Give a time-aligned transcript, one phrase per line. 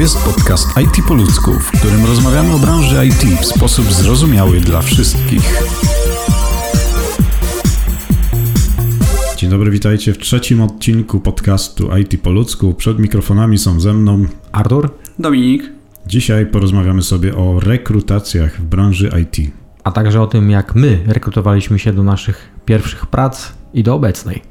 [0.00, 4.82] jest podcast IT po ludzku, w którym rozmawiamy o branży IT w sposób zrozumiały dla
[4.82, 5.62] wszystkich.
[9.36, 12.74] Dzień dobry, witajcie w trzecim odcinku podcastu IT po ludzku.
[12.74, 15.72] Przed mikrofonami są ze mną Artur, Dominik.
[16.06, 19.52] Dzisiaj porozmawiamy sobie o rekrutacjach w branży IT.
[19.84, 24.42] a także o tym, jak my rekrutowaliśmy się do naszych pierwszych prac i do obecnej.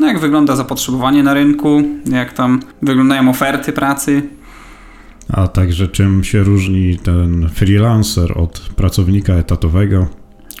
[0.00, 1.82] No jak wygląda zapotrzebowanie na rynku,
[2.12, 4.22] jak tam wyglądają oferty pracy.
[5.28, 10.08] A także czym się różni ten freelancer od pracownika etatowego.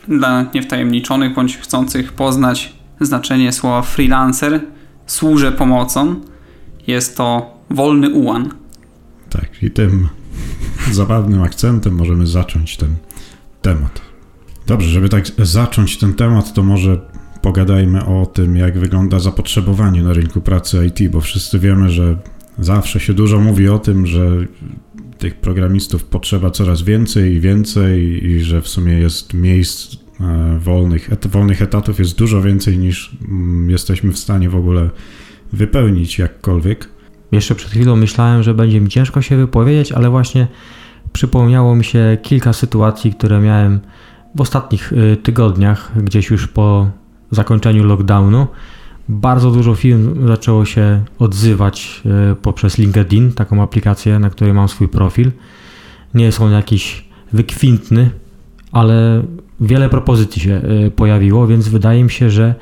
[0.08, 4.60] Dla niewtajemniczonych bądź chcących poznać znaczenie słowa freelancer,
[5.06, 6.20] służę pomocą.
[6.86, 8.50] Jest to wolny ułan.
[9.30, 10.08] Tak, i tym
[10.92, 12.96] zabawnym akcentem możemy zacząć ten
[13.62, 14.00] temat.
[14.66, 17.00] Dobrze, żeby tak zacząć ten temat, to może
[17.42, 22.18] pogadajmy o tym, jak wygląda zapotrzebowanie na rynku pracy IT, bo wszyscy wiemy, że
[22.58, 24.30] zawsze się dużo mówi o tym, że
[25.18, 31.12] tych programistów potrzeba coraz więcej i więcej i że w sumie jest miejsc e, wolnych,
[31.12, 34.90] et, wolnych etatów jest dużo więcej niż mm, jesteśmy w stanie w ogóle
[35.52, 36.88] wypełnić jakkolwiek.
[37.32, 40.46] Jeszcze przed chwilą myślałem, że będzie mi ciężko się wypowiedzieć, ale właśnie
[41.12, 43.80] przypomniało mi się kilka sytuacji, które miałem
[44.34, 46.90] w ostatnich y, tygodniach, gdzieś już po
[47.30, 48.46] zakończeniu lockdownu.
[49.08, 54.88] Bardzo dużo firm zaczęło się odzywać y, poprzez LinkedIn, taką aplikację, na której mam swój
[54.88, 55.32] profil.
[56.14, 58.10] Nie jest on jakiś wykwintny,
[58.72, 59.22] ale
[59.60, 62.54] wiele propozycji się y, pojawiło, więc wydaje mi się, że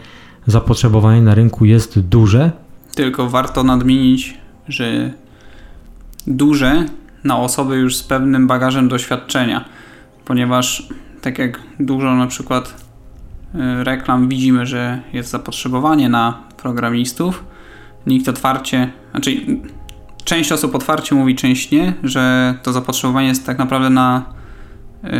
[0.46, 2.50] zapotrzebowanie na rynku jest duże.
[2.94, 5.10] Tylko warto nadmienić, że
[6.26, 6.86] duże
[7.24, 9.64] na osoby już z pewnym bagażem doświadczenia,
[10.24, 10.88] ponieważ
[11.20, 12.83] tak jak dużo na przykład
[13.82, 17.44] reklam widzimy, że jest zapotrzebowanie na programistów,
[18.06, 19.30] nikt otwarcie, znaczy
[20.24, 24.22] część osób otwarcie mówi, część nie, że to zapotrzebowanie jest tak naprawdę na
[25.02, 25.10] yy,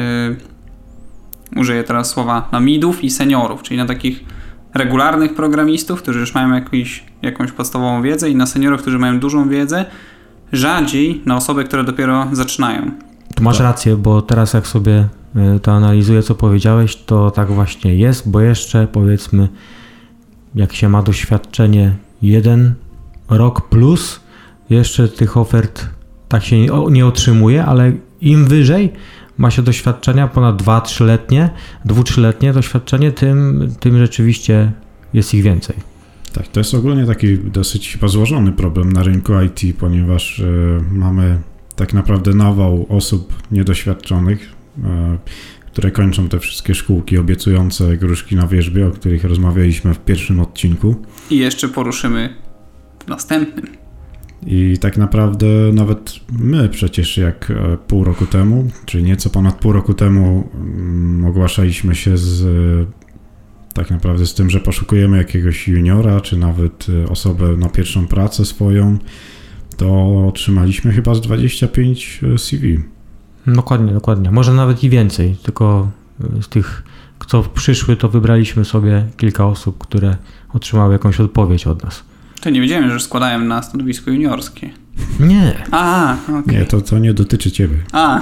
[1.57, 4.25] użyję teraz słowa na midów i seniorów, czyli na takich
[4.75, 9.49] regularnych programistów, którzy już mają jakiś, jakąś podstawową wiedzę i na seniorów, którzy mają dużą
[9.49, 9.85] wiedzę,
[10.53, 12.91] rzadziej na osoby, które dopiero zaczynają.
[13.35, 13.67] Tu masz Tak.
[13.67, 15.09] rację, bo teraz jak sobie
[15.63, 19.49] to analizuję, co powiedziałeś, to tak właśnie jest, bo jeszcze powiedzmy,
[20.55, 22.75] jak się ma doświadczenie jeden
[23.29, 24.21] rok plus,
[24.71, 25.87] jeszcze tych ofert
[26.29, 28.93] tak się nie, otrzymuje, ale im wyżej
[29.39, 31.51] ma się doświadczenia ponad 2-3-letnie,
[31.87, 34.73] 2-3-letnie doświadczenie, tym, tym rzeczywiście
[35.13, 35.77] jest ich więcej.
[36.33, 40.45] Tak, to jest ogólnie taki dosyć chyba złożony problem na rynku IT, ponieważ e,
[40.93, 41.39] mamy
[41.77, 44.55] tak naprawdę nawał osób niedoświadczonych,
[45.75, 50.95] które kończą te wszystkie szkółki obiecujące gruszki na wierzbie, o których rozmawialiśmy w pierwszym odcinku.
[51.31, 52.35] I jeszcze poruszymy
[53.05, 53.67] w następnym.
[54.47, 59.73] I tak naprawdę nawet my przecież jak e, pół roku temu, czyli nieco ponad pół
[59.73, 62.93] roku temu mm, ogłaszaliśmy się z e,
[63.75, 68.45] tak naprawdę z tym, że poszukujemy jakiegoś juniora, czy nawet e, osobę na pierwszą pracę
[68.45, 68.99] swoją,
[69.77, 72.94] to otrzymaliśmy chyba z 25 CV.
[73.47, 74.31] Dokładnie, dokładnie.
[74.31, 75.89] Może nawet i więcej, tylko
[76.39, 76.83] y, z tych,
[77.27, 80.17] co przyszły, to wybraliśmy sobie kilka osób, które
[80.53, 82.05] otrzymały jakąś odpowiedź od nas.
[82.41, 84.71] To nie wiedziałem, że składałem na stanowisko juniorskie.
[85.21, 86.57] Nie, A, okej.
[86.59, 87.77] Nie, to, to nie dotyczy ciebie.
[87.93, 88.21] A,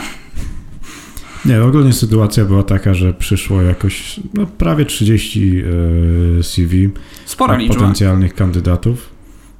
[1.45, 5.63] Nie, ogólnie sytuacja była taka, że przyszło jakoś no, prawie 30
[6.39, 6.91] e, CV.
[7.25, 7.75] spora liczba.
[7.75, 9.11] potencjalnych kandydatów.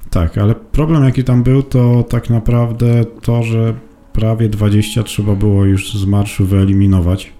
[0.09, 3.73] Tak, ale problem jaki tam był, to tak naprawdę to, że
[4.13, 7.33] prawie 20 trzeba było już z marszu wyeliminować.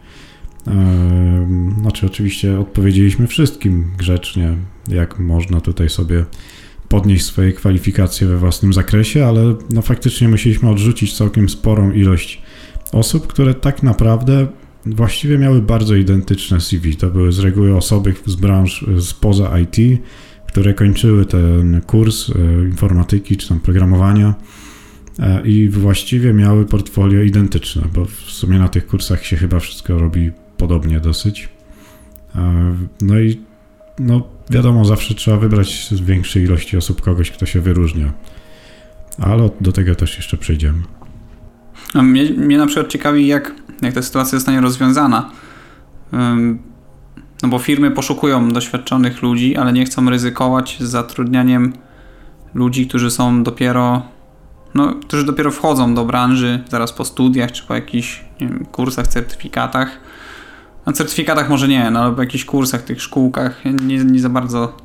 [0.68, 4.58] Ehm, Znaczy, oczywiście odpowiedzieliśmy wszystkim grzecznie,
[4.88, 6.26] jak można tutaj sobie
[6.90, 12.42] podnieść swoje kwalifikacje we własnym zakresie, ale no faktycznie musieliśmy odrzucić całkiem sporą ilość
[12.92, 14.48] osób, które tak naprawdę
[14.86, 16.96] właściwie miały bardzo identyczne CV.
[16.96, 20.02] To były z reguły osoby z branż spoza IT,
[20.48, 22.34] które kończyły ten kurs e,
[22.66, 24.34] informatyki czy tam programowania
[25.44, 30.32] i właściwie miały portfolio identyczne, bo w sumie na tych kursach się chyba wszystko robi
[30.58, 31.50] podobnie dosyć.
[32.36, 33.42] E, No i
[34.00, 38.14] no wiadomo, zawsze trzeba wybrać z większej ilości osób kogoś, kto się wyróżnia.
[39.20, 40.82] Ale do tego też jeszcze przejdziemy.
[41.96, 45.32] No, mnie, mnie na przykład ciekawi, jak, jak ta sytuacja zostanie rozwiązana.
[47.44, 51.74] No bo firmy poszukują doświadczonych ludzi, ale nie chcą ryzykować zatrudnianiem
[52.54, 54.02] ludzi, którzy są dopiero,
[54.76, 60.00] no, którzy dopiero wchodzą do branży zaraz po studiach czy po jakichś wiem, kursach, certyfikatach.
[60.86, 64.78] Na certyfikatach może nie, no ale po jakichś kursach, tych szkółkach nie, nie za bardzo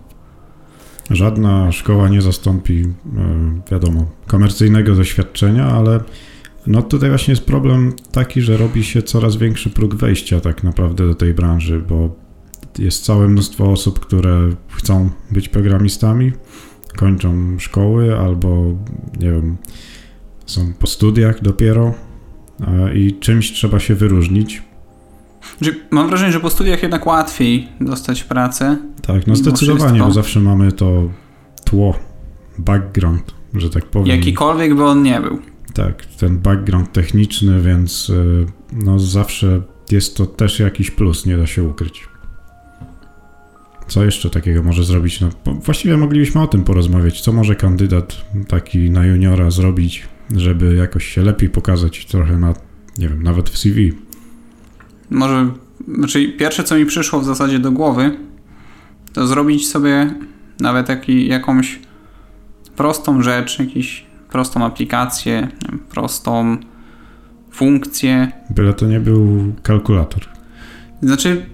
[1.11, 6.00] Żadna szkoła nie zastąpi, e, wiadomo, komercyjnego doświadczenia, ale
[6.67, 11.06] No tutaj właśnie jest problem taki, że robi się coraz większy próg wejścia tak naprawdę
[11.06, 12.17] do tej branży, bo
[12.79, 16.32] jest całe mnóstwo osób, które chcą być programistami,
[16.98, 18.64] kończą szkoły albo
[19.20, 19.56] nie wiem,
[20.46, 21.94] są po studiach dopiero
[22.94, 24.62] i czymś trzeba się wyróżnić.
[25.90, 28.76] Mam wrażenie, że po studiach jednak łatwiej dostać pracę.
[29.02, 31.10] Tak, no zdecydowanie, bo zawsze mamy to
[31.64, 31.98] tło,
[32.58, 34.08] background, że tak powiem.
[34.08, 35.38] Jakikolwiek by on nie był.
[35.74, 41.46] Tak, ten background techniczny, więc y, no zawsze jest to też jakiś plus, nie da
[41.46, 42.08] się ukryć.
[43.88, 45.20] Co jeszcze takiego może zrobić?
[45.20, 47.20] No, właściwie moglibyśmy o tym porozmawiać.
[47.20, 48.17] Co może kandydat
[48.49, 52.55] taki na juniora zrobić, żeby jakoś się lepiej pokazać trochę na,
[52.99, 53.93] nie wiem, nawet w CV?
[55.11, 55.50] Może,
[55.88, 58.17] znaczy pierwsze co mi przyszło w zasadzie do głowy,
[59.12, 60.14] to zrobić sobie
[60.61, 61.79] nawet taki, jakąś
[62.76, 65.49] prostą rzecz, jakiś prostą aplikację,
[65.90, 66.56] prostą
[67.50, 68.32] funkcję.
[68.50, 70.23] Byle to nie był kalkulator.
[71.02, 71.46] Znaczy,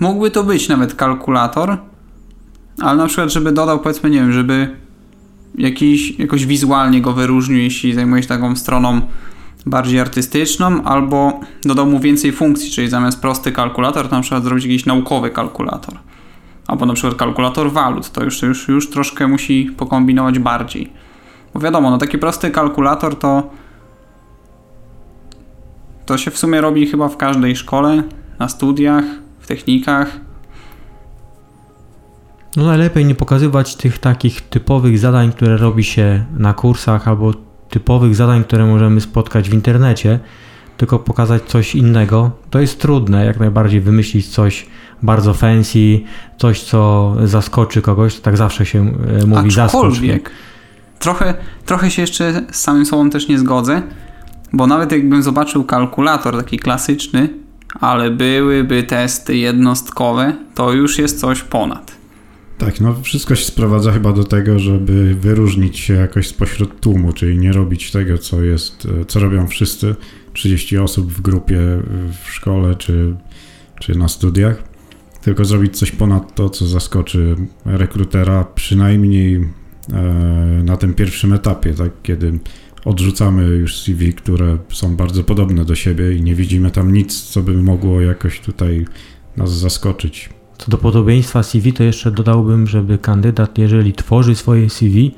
[0.00, 1.76] mógłby to być nawet kalkulator,
[2.80, 4.76] ale na przykład, żeby dodał, powiedzmy, nie wiem, żeby
[5.58, 9.00] jakiś, jakoś wizualnie go wyróżnił, jeśli zajmuje się taką stroną
[9.66, 14.64] bardziej artystyczną, albo dodał mu więcej funkcji, czyli zamiast prosty kalkulator, to na przykład zrobić
[14.64, 15.94] jakiś naukowy kalkulator.
[16.66, 20.92] Albo na przykład kalkulator walut, to już, już, już troszkę musi pokombinować bardziej.
[21.54, 23.50] Bo wiadomo, no taki prosty kalkulator to
[26.06, 28.02] to się w sumie robi chyba w każdej szkole,
[28.38, 29.04] na studiach,
[29.50, 30.08] technikach.
[32.56, 37.32] No najlepiej nie pokazywać tych takich typowych zadań, które robi się na kursach albo
[37.70, 40.18] typowych zadań, które możemy spotkać w internecie,
[40.76, 42.30] tylko pokazać coś innego.
[42.50, 44.66] To jest trudne, jak najbardziej wymyślić coś
[45.02, 46.00] bardzo fancy,
[46.38, 48.92] coś co zaskoczy kogoś, tak zawsze się
[49.22, 50.30] e, mówi zaskocznik
[51.00, 51.34] trochę,
[51.66, 53.82] trochę się jeszcze z samym sobą też nie zgodzę,
[54.52, 57.28] bo nawet jakbym zobaczył kalkulator taki klasyczny,
[57.80, 61.92] ale byłyby testy jednostkowe, to już jest coś ponad.
[62.58, 67.38] Tak, no wszystko się sprowadza chyba do tego, żeby wyróżnić się jakoś spośród tłumu, czyli
[67.38, 69.94] nie robić tego, co jest, co robią wszyscy,
[70.32, 71.58] 30 osób w grupie
[72.22, 73.16] w szkole czy,
[73.80, 74.62] czy na studiach,
[75.22, 79.40] tylko zrobić coś ponad to, co zaskoczy rekrutera, przynajmniej
[79.92, 82.38] E, na tym pierwszym etapie, tak, kiedy
[82.84, 87.42] odrzucamy już CV, które są bardzo podobne do siebie i nie widzimy tam nic, co
[87.42, 88.86] by mogło jakoś tutaj
[89.36, 90.30] nas zaskoczyć.
[90.58, 95.14] Co do podobieństwa CV, to jeszcze dodałbym, żeby kandydat, jeżeli tworzy swoje CV,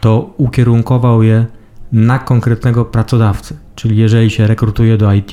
[0.00, 1.46] to ukierunkował je
[1.92, 3.56] na konkretnego pracodawcę.
[3.74, 5.32] Czyli jeżeli się rekrutuje do IT,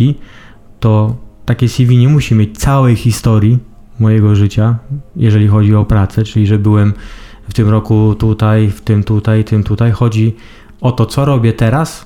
[0.80, 1.16] to
[1.46, 3.60] takie CV nie musi mieć całej historii
[4.00, 4.80] mojego życia,
[5.16, 6.94] jeżeli chodzi o pracę, czyli że byłem
[7.50, 9.92] w tym roku tutaj, w tym tutaj, tym tutaj.
[9.92, 10.36] Chodzi
[10.82, 12.06] o to, co robię teraz,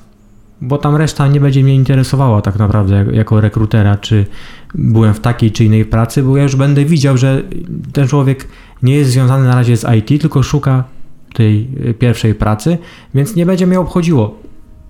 [0.61, 4.25] bo tam reszta nie będzie mnie interesowała tak naprawdę jako rekrutera, czy
[4.75, 7.43] byłem w takiej czy innej pracy, bo ja już będę widział, że
[7.93, 8.47] ten człowiek
[8.83, 10.83] nie jest związany na razie z IT, tylko szuka
[11.33, 11.67] tej
[11.99, 12.77] pierwszej pracy,
[13.13, 14.39] więc nie będzie mnie obchodziło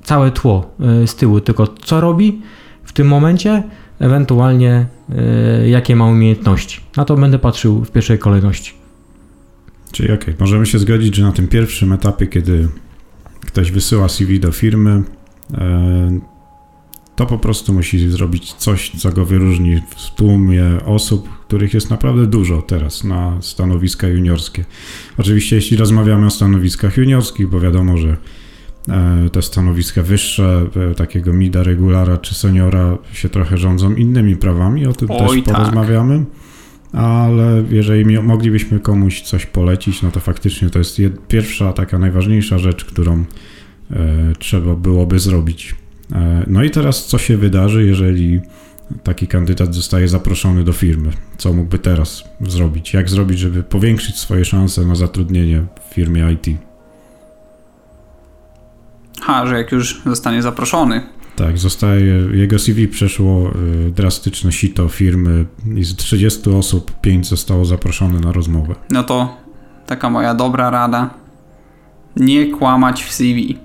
[0.03, 2.41] całe tło e, z tyłu, tylko co robi
[2.83, 3.63] w tym momencie,
[3.99, 6.81] ewentualnie e, jakie ma umiejętności.
[6.97, 8.73] Na to będę patrzył w pierwszej kolejności.
[9.91, 12.67] Czyli okej, okay, możemy się zgodzić, że na tym pierwszym etapie, kiedy
[13.45, 15.03] ktoś wysyła CV do firmy,
[15.53, 16.19] e,
[17.19, 22.27] to po prostu musi zrobić coś, co go wyróżni w tłumie osób, których jest naprawdę
[22.27, 24.65] dużo teraz na stanowiska juniorskie.
[25.17, 28.17] Oczywiście, jeśli rozmawiamy o stanowiskach juniorskich, bo wiadomo, że
[28.89, 34.85] e, te stanowiska wyższe, e, takiego mida, regulara czy seniora się trochę rządzą innymi prawami,
[34.85, 35.75] o tym Oj, też tak.
[36.93, 42.85] Ale jeżeli moglibyśmy komuś coś polecić, no to faktycznie to jest pierwsza, taka najważniejsza rzecz,
[42.85, 43.23] którą
[43.91, 43.95] e,
[44.39, 45.75] trzeba byłoby zrobić.
[46.13, 48.41] E, no i teraz co się wydarzy, jeżeli
[49.03, 51.11] taki kandydat zostaje zaproszony do firmy?
[51.37, 52.93] Co mógłby teraz zrobić?
[52.93, 56.57] Jak zrobić, żeby powiększyć swoje szanse na zatrudnienie w firmie IT?
[59.21, 61.01] Ha, że jak już zostanie zaproszony,
[61.39, 63.51] tak, zostaje, jego CV przeszło
[63.87, 68.75] y, drastyczne sito firmy i z 30 osób 5 zostało zaproszone na rozmowę.
[68.91, 69.37] No to
[69.85, 71.09] taka moja dobra rada.
[72.15, 73.57] Nie kłamać w CV.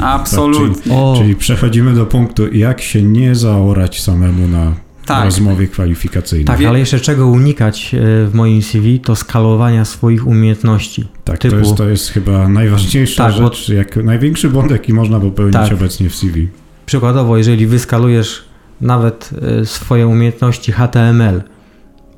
[0.00, 0.74] Absolutnie.
[0.74, 4.72] tak, czyli, czyli, przechodzimy do punktu, jak się nie zaorać samemu na
[5.08, 5.24] tak.
[5.24, 6.44] rozmowie kwalifikacyjnej.
[6.44, 11.08] Tak, ale jeszcze czego unikać e, w moim CV, to skalowania swoich umiejętności.
[11.24, 11.54] Tak, typu...
[11.54, 13.74] to, jest, to jest chyba najważniejsza tak, rzecz, bo...
[13.74, 15.72] jak największy błąd, jaki można popełnić tak.
[15.72, 16.48] obecnie w CV.
[16.86, 18.44] Przykładowo, jeżeli wyskalujesz
[18.80, 21.42] nawet e, swoje umiejętności HTML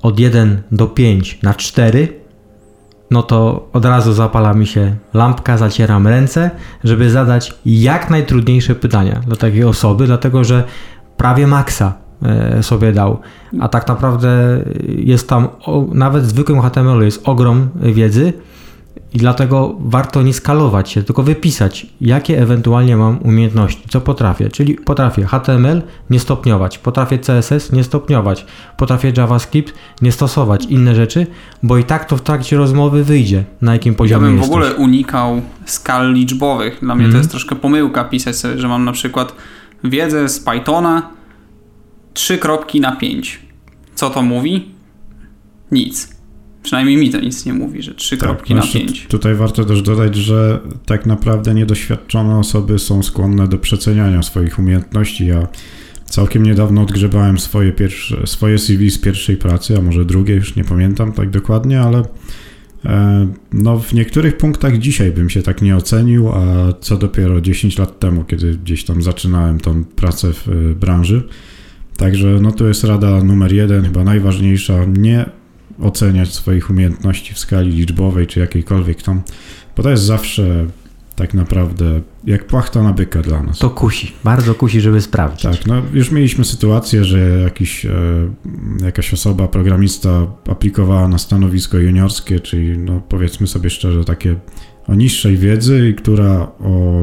[0.03, 2.09] od 1 do 5 na 4,
[3.11, 6.51] no to od razu zapala mi się lampka, zacieram ręce,
[6.85, 10.65] żeby zadać jak najtrudniejsze pytania dla takiej osoby, dlatego że
[11.17, 12.10] prawie maksa
[12.61, 13.19] sobie dał.
[13.61, 14.29] A tak naprawdę
[14.89, 15.49] jest tam,
[15.95, 18.33] nawet w zwykłym HTML jest ogrom wiedzy,
[19.15, 24.49] i dlatego warto nie skalować się, tylko wypisać, jakie ewentualnie mam umiejętności, co potrafię.
[24.49, 28.47] Czyli potrafię HTML nie stopniować, potrafię CSS nie stopniować,
[28.77, 31.27] potrafię JavaScript nie stosować, inne rzeczy,
[31.63, 34.51] bo i tak to w trakcie rozmowy wyjdzie, na jakim poziomie Ja bym jesteś.
[34.51, 36.79] w ogóle unikał skal liczbowych.
[36.83, 37.13] Dla mnie Mhm.
[37.13, 39.33] to jest troszkę pomyłka pisać sobie, że mam na przykład
[39.85, 41.03] wiedzę z Pythona
[42.13, 43.41] 3 kropki na 5.
[43.95, 44.69] Co to mówi?
[45.73, 46.21] Nic.
[46.63, 49.03] Przynajmniej mi to nic nie mówi, że 3 kropki na jeszcze 5.
[49.03, 54.59] t- Tutaj warto też dodać, że tak naprawdę niedoświadczone osoby są skłonne do przeceniania swoich
[54.59, 55.27] umiejętności.
[55.27, 55.47] Ja
[56.05, 60.65] całkiem niedawno odgrzebałem swoje, pierwsze, swoje CV z pierwszej pracy, a może drugiej, już nie
[60.65, 62.03] pamiętam tak dokładnie, ale
[62.85, 66.43] e, no w niektórych punktach dzisiaj bym się tak nie ocenił, a
[66.81, 71.23] co dopiero 10 lat temu, kiedy gdzieś tam zaczynałem tą pracę w e, branży.
[72.01, 75.25] Także no to jest rada numer jeden, chyba najważniejsza, nie
[75.81, 79.23] oceniać swoich umiejętności w skali liczbowej czy jakiejkolwiek tam,
[79.77, 80.67] bo to jest zawsze
[81.17, 83.59] tak naprawdę jak płachta na byka dla nas.
[83.59, 85.43] To kusi, bardzo kusi, żeby sprawdzić.
[85.43, 87.91] Tak, no już mieliśmy sytuację, że jakiś, e,
[88.85, 94.37] jakaś osoba, programista aplikowała na stanowisko juniorskie, czyli no powiedzmy sobie szczerze takie
[94.89, 96.31] o niższej wiedzy, która
[96.61, 97.03] o,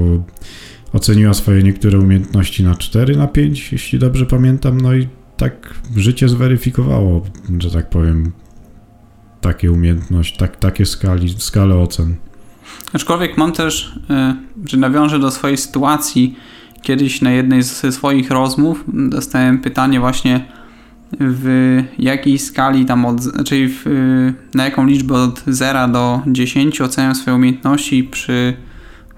[0.94, 6.30] oceniła swoje niektóre umiejętności na 4, na 5, jeśli dobrze pamiętam, no i tak życie
[6.30, 7.22] zweryfikowało,
[7.60, 8.32] że tak powiem,
[9.42, 12.16] takie umiejętności, tak, takie skali, skale ocen.
[12.94, 13.96] Aczkolwiek mam też,
[14.66, 16.36] y, że nawiążę do swojej sytuacji.
[16.82, 20.46] Kiedyś na jednej ze swoich rozmów dostałem pytanie właśnie
[21.20, 26.82] w jakiej skali tam od, czyli w, y, na jaką liczbę od 0 do 10
[26.82, 28.54] oceniam swoje umiejętności przy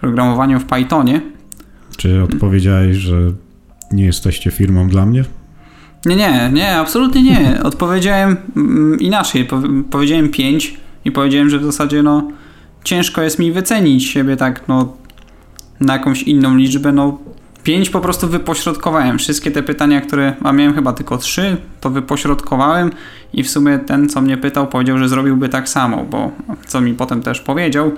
[0.02, 1.22] programowaniu w Pythonie.
[2.00, 3.16] Czy odpowiedziałeś, że
[3.92, 5.24] nie jesteście firmą dla mnie?
[6.06, 7.60] Nie, nie, nie, absolutnie nie.
[7.64, 9.48] Odpowiedziałem mm, inaczej.
[9.48, 12.28] Pow- powiedziałem 5 i powiedziałem, że w zasadzie no
[12.84, 14.94] ciężko jest mi wycenić siebie tak no
[15.80, 16.92] na jakąś inną liczbę.
[16.92, 17.20] No
[17.64, 19.18] 5 po prostu wypośrodkowałem.
[19.18, 22.92] Wszystkie te pytania, które, a miałem chyba tylko 3, to wypośrodkowałem
[23.34, 26.32] i w sumie ten, co mnie pytał, powiedział, że zrobiłby tak samo, bo
[26.68, 27.92] co mi potem też powiedział,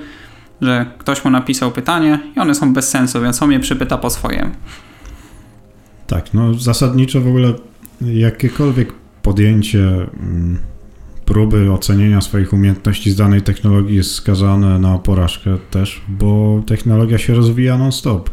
[0.62, 4.10] że ktoś mu napisał pytanie i one są bez sensu, więc on mnie przypyta po
[4.10, 4.52] swojemu.
[6.08, 7.54] Tak, no zasadniczo w ogóle
[8.02, 10.58] jakiekolwiek podjęcie mm,
[11.26, 17.36] próby ocenienia swoich umiejętności z danej technologii jest skazane na porażkę też, bo technologia się
[17.36, 18.30] rozwija non-stop.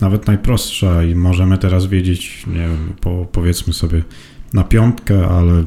[0.00, 4.02] Nawet najprostsza i możemy teraz wiedzieć, nie wiem, po, powiedzmy sobie
[4.52, 5.64] na piątkę, ale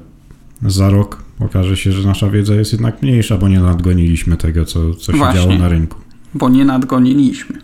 [0.61, 4.93] za rok okaże się, że nasza wiedza jest jednak mniejsza, bo nie nadgoniliśmy tego, co,
[4.93, 5.41] co się Właśnie.
[5.41, 5.97] działo na rynku.
[6.33, 7.61] Bo nie nadgoniliśmy.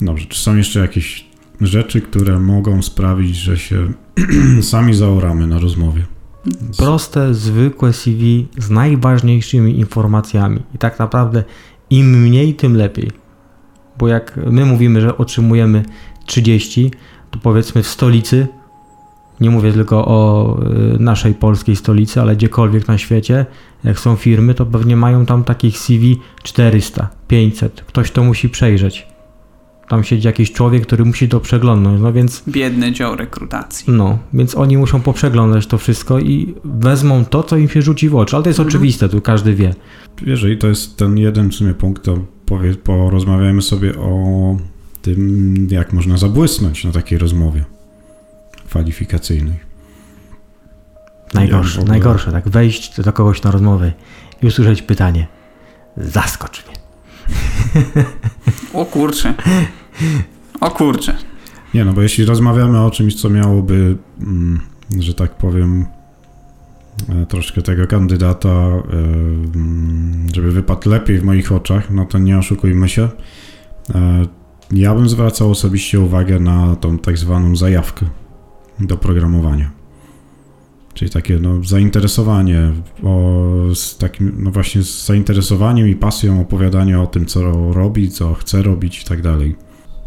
[0.00, 1.26] Dobrze, czy są jeszcze jakieś
[1.60, 3.92] rzeczy, które mogą sprawić, że się
[4.62, 6.06] sami zaoramy na rozmowie?
[6.78, 10.60] Proste, zwykłe CV z najważniejszymi informacjami.
[10.74, 11.44] I tak naprawdę
[11.90, 13.10] im mniej, tym lepiej.
[13.98, 15.84] Bo jak my mówimy, że otrzymujemy
[16.26, 16.90] 30,
[17.30, 18.46] to powiedzmy w stolicy,
[19.40, 20.56] nie mówię tylko o
[20.94, 23.46] y, naszej polskiej stolicy, ale gdziekolwiek na świecie,
[23.84, 27.84] jak są firmy, to pewnie mają tam takich CV 400, 500.
[27.86, 29.06] Ktoś to musi przejrzeć.
[29.88, 32.00] Tam siedzi jakiś człowiek, który musi to przeglądnąć.
[32.02, 33.92] No więc Biedny dział rekrutacji.
[33.92, 38.16] no, więc oni muszą poprzeglądać to wszystko i wezmą to, co im się rzuci w
[38.16, 38.36] oczy.
[38.36, 38.68] Ale to jest Mhm.
[38.76, 39.74] oczywiste, tu każdy wie.
[40.26, 44.56] Jeżeli to jest ten jeden w sumie punkt, to powie, porozmawiajmy sobie o
[45.02, 47.64] tym, jak można zabłysnąć na takiej rozmowie
[48.76, 49.56] kwalifikacyjnej.
[51.34, 53.92] Najgorsze, ogóle- najgorsze, tak wejść do kogoś na rozmowę
[54.42, 55.26] i usłyszeć pytanie.
[55.96, 56.76] Zaskocz mnie.
[58.72, 59.34] O kurczę.
[60.60, 61.14] O kurczę.
[61.74, 64.60] Nie no, bo jeśli rozmawiamy o czymś, co miałoby, mm,
[65.00, 65.86] że tak powiem,
[67.08, 72.38] e, troszkę tego kandydata, e, mm, żeby wypadł lepiej w moich oczach, no to nie
[72.38, 73.08] oszukujmy się.
[73.94, 74.26] E,
[74.72, 78.06] Ja bym zwracał osobiście uwagę na tą tak zwaną zajawkę
[78.80, 79.70] do programowania.
[80.94, 82.72] Czyli takie no, zainteresowanie,
[83.04, 83.42] o,
[83.74, 88.62] z takim, no właśnie z zainteresowaniem i pasją opowiadanie o tym, co robi, co chce
[88.62, 89.56] robić i tak dalej.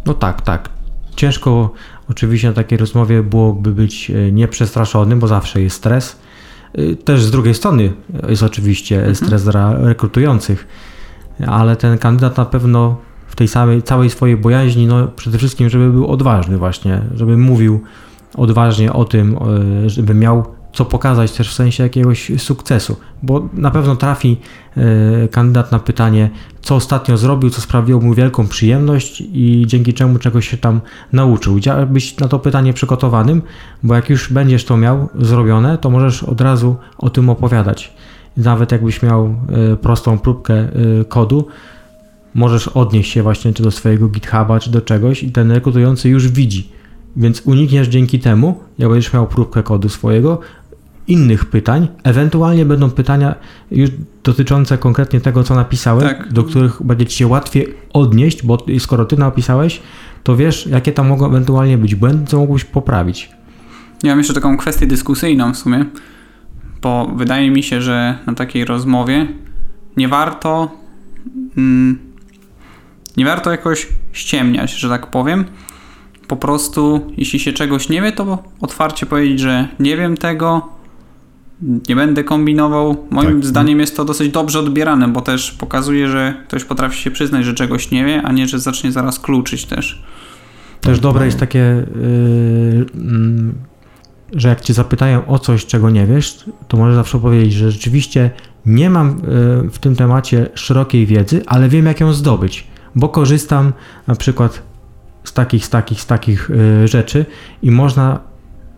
[0.05, 0.69] No tak, tak.
[1.15, 1.73] Ciężko
[2.09, 6.19] oczywiście na takiej rozmowie byłoby być e, nieprzestraszonym, bo zawsze jest stres.
[6.79, 7.93] Y, Też z drugiej strony
[8.29, 10.67] jest oczywiście stres dla rekrutujących,
[11.47, 12.97] ale ten kandydat na pewno
[13.27, 17.81] w tej samej, całej swojej bojaźni, no przede wszystkim, żeby był odważny właśnie, żeby mówił
[18.35, 19.37] odważnie o tym,
[19.85, 24.37] e, żeby miał co pokazać też w sensie jakiegoś sukcesu, bo na pewno trafi
[24.77, 26.29] y, kandydat na pytanie,
[26.61, 30.81] co ostatnio zrobił, co sprawiło mu wielką przyjemność i dzięki czemu czegoś się tam
[31.13, 31.59] nauczył.
[31.87, 33.41] Być na to pytanie przygotowanym,
[33.83, 37.93] bo jak już będziesz to miał zrobione, to możesz od razu o tym opowiadać.
[38.37, 39.35] Nawet jakbyś miał
[39.73, 40.67] y, prostą próbkę
[41.09, 41.47] kodu,
[42.33, 46.27] możesz odnieść się właśnie czy do swojego GitHuba, czy do czegoś i ten rekrutujący już
[46.27, 46.78] widzi.
[47.15, 50.39] Więc unikniesz dzięki temu, jak będziesz miał próbkę kodu swojego,
[51.07, 51.87] innych pytań.
[52.03, 53.35] Ewentualnie będą pytania
[53.71, 53.89] już
[54.23, 56.33] dotyczące konkretnie tego, co napisałem, tak.
[56.33, 59.81] do których będzie ci się łatwiej odnieść, bo skoro ty napisałeś,
[60.23, 63.29] to wiesz, jakie tam mogą ewentualnie być błędy, co mógłbyś poprawić.
[64.03, 65.85] Ja mam jeszcze taką kwestię dyskusyjną w sumie,
[66.81, 69.27] bo wydaje mi się, że na takiej rozmowie
[69.97, 70.71] nie warto
[71.57, 71.99] mm,
[73.17, 75.45] nie warto jakoś ściemniać, że tak powiem.
[76.29, 80.69] Po prostu, jeśli się czegoś nie wie, to otwarcie powiedzieć, że nie wiem tego,
[81.61, 83.07] nie będę kombinował.
[83.09, 83.45] Moim tak.
[83.45, 87.53] zdaniem jest to dosyć dobrze odbierane, bo też pokazuje, że ktoś potrafi się przyznać, że
[87.53, 90.03] czegoś nie wie, a nie, że zacznie zaraz kluczyć też.
[90.81, 92.85] Też dobre jest takie, yy,
[94.35, 98.31] że jak cię zapytają o coś, czego nie wiesz, to możesz zawsze powiedzieć, że rzeczywiście
[98.65, 103.73] nie mam yy, w tym temacie szerokiej wiedzy, ale wiem, jak ją zdobyć, bo korzystam
[104.07, 104.68] na przykład
[105.29, 107.25] z takich, z takich, z takich yy, rzeczy
[107.61, 108.19] i można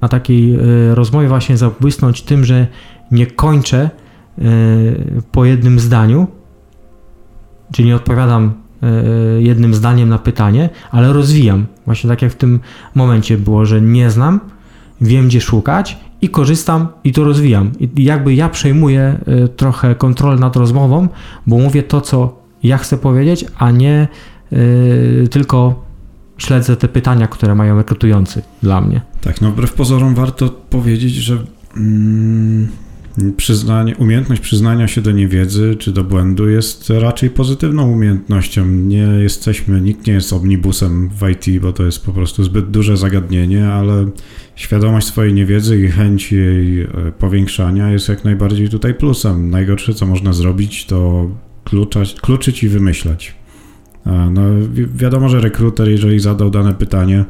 [0.01, 0.60] na takiej e,
[0.96, 2.67] rozmowie właśnie zabłysnąć tym, że
[3.12, 4.41] nie kończę e,
[5.31, 6.27] po jednym zdaniu,
[7.74, 8.53] czyli nie odpowiadam
[9.39, 11.65] jednym zdaniem na pytanie, ale rozwijam.
[11.86, 12.60] Właśnie tak jak w tym
[12.96, 14.39] momencie było, że nie znam,
[15.01, 17.72] wiem gdzie szukać i korzystam i to rozwijam.
[17.79, 19.20] I jakby ja przejmuję
[19.55, 21.08] trochę kontrolę nad rozmową,
[21.48, 24.08] bo mówię to, co ja chcę powiedzieć, a nie
[25.31, 25.86] tylko
[26.41, 29.01] śledzę te pytania, które mają rekrutujący dla mnie.
[29.21, 31.38] Tak, no wbrew pozorom warto powiedzieć, że
[31.77, 32.67] mm,
[33.38, 38.67] przyznanie, umiejętność przyznania się do niewiedzy czy do błędu jest raczej pozytywną umiejętnością.
[38.67, 42.97] Nie jesteśmy, nikt nie jest omnibusem w IT, bo to jest po prostu zbyt duże
[42.97, 44.10] zagadnienie, ale
[44.56, 46.88] świadomość swojej niewiedzy i chęć jej e,
[47.19, 49.49] powiększania jest jak najbardziej tutaj plusem.
[49.49, 51.30] Najgorsze, co można zrobić, to
[51.63, 53.40] kluczać, kluczyć i wymyślać.
[54.05, 54.41] No,
[54.73, 57.25] wi wiadomo, że rekruter, jeżeli zadał dane pytanie,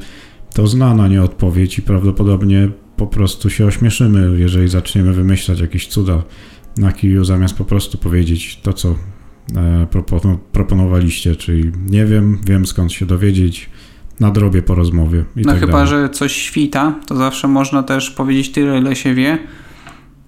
[0.54, 5.86] to zna na nie odpowiedź i prawdopodobnie po prostu się ośmieszymy, jeżeli zaczniemy wymyślać jakieś
[5.86, 6.22] cuda
[6.78, 8.94] na kiju, zamiast po prostu powiedzieć to, co
[9.56, 9.86] e,
[10.52, 13.70] proponowaliście, czyli nie wiem, wiem skąd się dowiedzieć,
[14.20, 15.24] nadrobię po rozmowie.
[15.36, 15.88] I no tak chyba, dalej.
[15.88, 19.38] że coś świta, to zawsze można też powiedzieć tyle, ile się wie.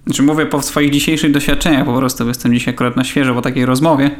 [0.06, 3.66] Znaczy mówię po swoich dzisiejszych doświadczeniach po prostu, jestem dzisiaj akurat na świeżo po takiej
[3.66, 4.10] rozmowie.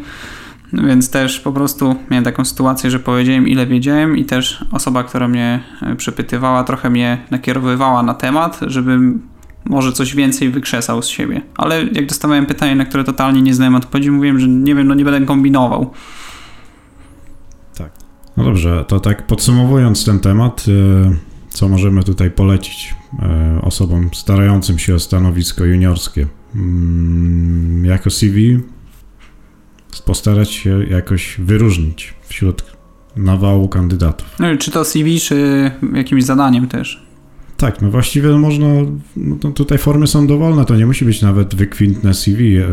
[0.73, 5.29] Więc też po prostu miałem taką sytuację, że powiedziałem ile wiedziałem i też osoba, która
[5.29, 9.23] mnie e, przepytywała, trochę mnie nakierowywała na temat, żebym
[9.65, 11.43] może coś więcej wykrzesał z siebie.
[11.57, 14.95] Ale jak dostawałem pytanie, na które totalnie nie znałem odpowiedzi, mówiłem, że nie wiem, no
[14.95, 15.91] nie będę kombinował.
[17.77, 17.91] Tak.
[18.37, 21.15] No dobrze, to tak podsumowując ten temat, e,
[21.49, 26.27] co możemy tutaj polecić e, osobom starającym się o stanowisko juniorskie?
[26.55, 28.61] Mm, jako CV
[30.03, 32.65] postarać się jakoś wyróżnić wśród
[33.17, 34.37] nawału kandydatów.
[34.39, 37.05] No, czy to CV, czy jakimś zadaniem też?
[37.57, 38.67] Tak, no właściwie można,
[39.17, 42.59] no tutaj formy są dowolne, to nie musi być nawet wykwintne CV.
[42.59, 42.67] E,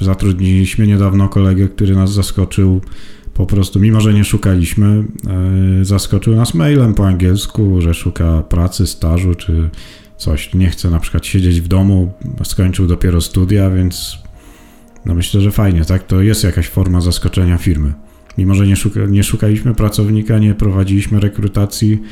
[0.00, 2.80] zatrudniliśmy niedawno kolegę, który nas zaskoczył
[3.34, 5.04] po prostu, mimo że nie szukaliśmy,
[5.80, 9.70] e, zaskoczył nas mailem po angielsku, że szuka pracy, stażu czy
[10.16, 10.54] coś.
[10.54, 12.12] Nie chce na przykład siedzieć w domu,
[12.44, 14.18] skończył dopiero studia, więc
[15.06, 16.02] no myślę, że fajnie, tak?
[16.02, 17.92] To jest jakaś forma zaskoczenia firmy.
[18.38, 22.02] Mimo, że nie, szuka, nie szukaliśmy pracownika, nie prowadziliśmy rekrutacji,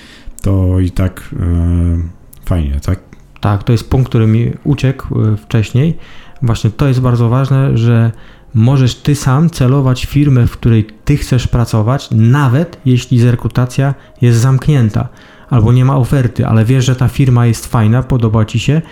[0.43, 1.99] to i tak e,
[2.45, 3.01] fajnie, tak?
[3.41, 5.97] Tak, to jest punkt, który mi uciekł e, wcześniej.
[6.43, 8.13] Właśnie to jest bardzo ważne, że
[8.55, 15.09] możesz ty sam celować firmę, w której ty chcesz pracować, nawet jeśli rekrutacja jest zamknięta
[15.51, 18.83] albo nie ma oferty, ale wiesz, że ta firma jest fajna, podoba ci się.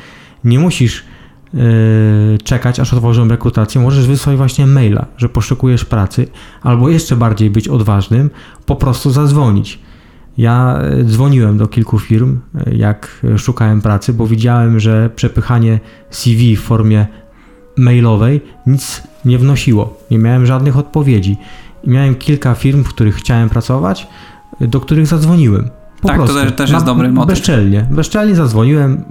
[0.44, 1.04] Nie musisz
[2.44, 6.26] czekać, aż otworzą rekrutację, możesz wysłać właśnie maila, że poszukujesz pracy,
[6.62, 8.30] albo jeszcze bardziej być odważnym,
[8.66, 9.78] po prostu zadzwonić.
[10.38, 16.56] Ja yy, dzwoniłem do kilku firm, yy, jak szukałem pracy, bo widziałem, że przepychanie CV
[16.56, 17.06] w formie
[17.76, 19.98] mailowej nic nie wnosiło.
[20.10, 21.36] Nie miałem żadnych odpowiedzi.
[21.84, 24.08] I miałem kilka firm, w których chciałem pracować,
[24.60, 25.70] do których zadzwoniłem.
[26.00, 26.36] Po tak, prostu.
[26.36, 27.28] to też, też jest dobry motyw.
[27.28, 27.86] Bezczelnie.
[27.90, 29.04] Bezczelnie zadzwoniłem.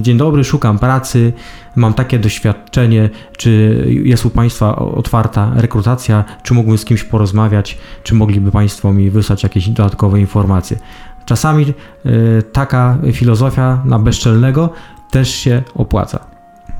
[0.00, 1.32] Dzień dobry, szukam pracy,
[1.76, 8.14] mam takie doświadczenie, czy jest u Państwa otwarta rekrutacja, czy mógłbym z kimś porozmawiać, czy
[8.14, 10.78] mogliby Państwo mi wysłać jakieś dodatkowe informacje.
[11.24, 11.64] Czasami
[12.06, 14.70] y, taka filozofia na bezczelnego
[15.10, 16.26] też się opłaca.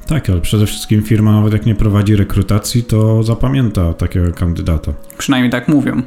[0.07, 4.93] Tak, ale przede wszystkim firma nawet jak nie prowadzi rekrutacji, to zapamięta takiego kandydata.
[5.19, 6.03] Przynajmniej tak mówią.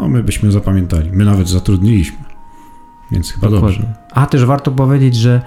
[0.00, 1.10] No, my byśmy zapamiętali.
[1.12, 2.18] My nawet zatrudniliśmy.
[3.12, 3.78] Więc chyba Dokładnie.
[3.78, 3.94] dobrze.
[4.12, 5.40] A też warto powiedzieć, że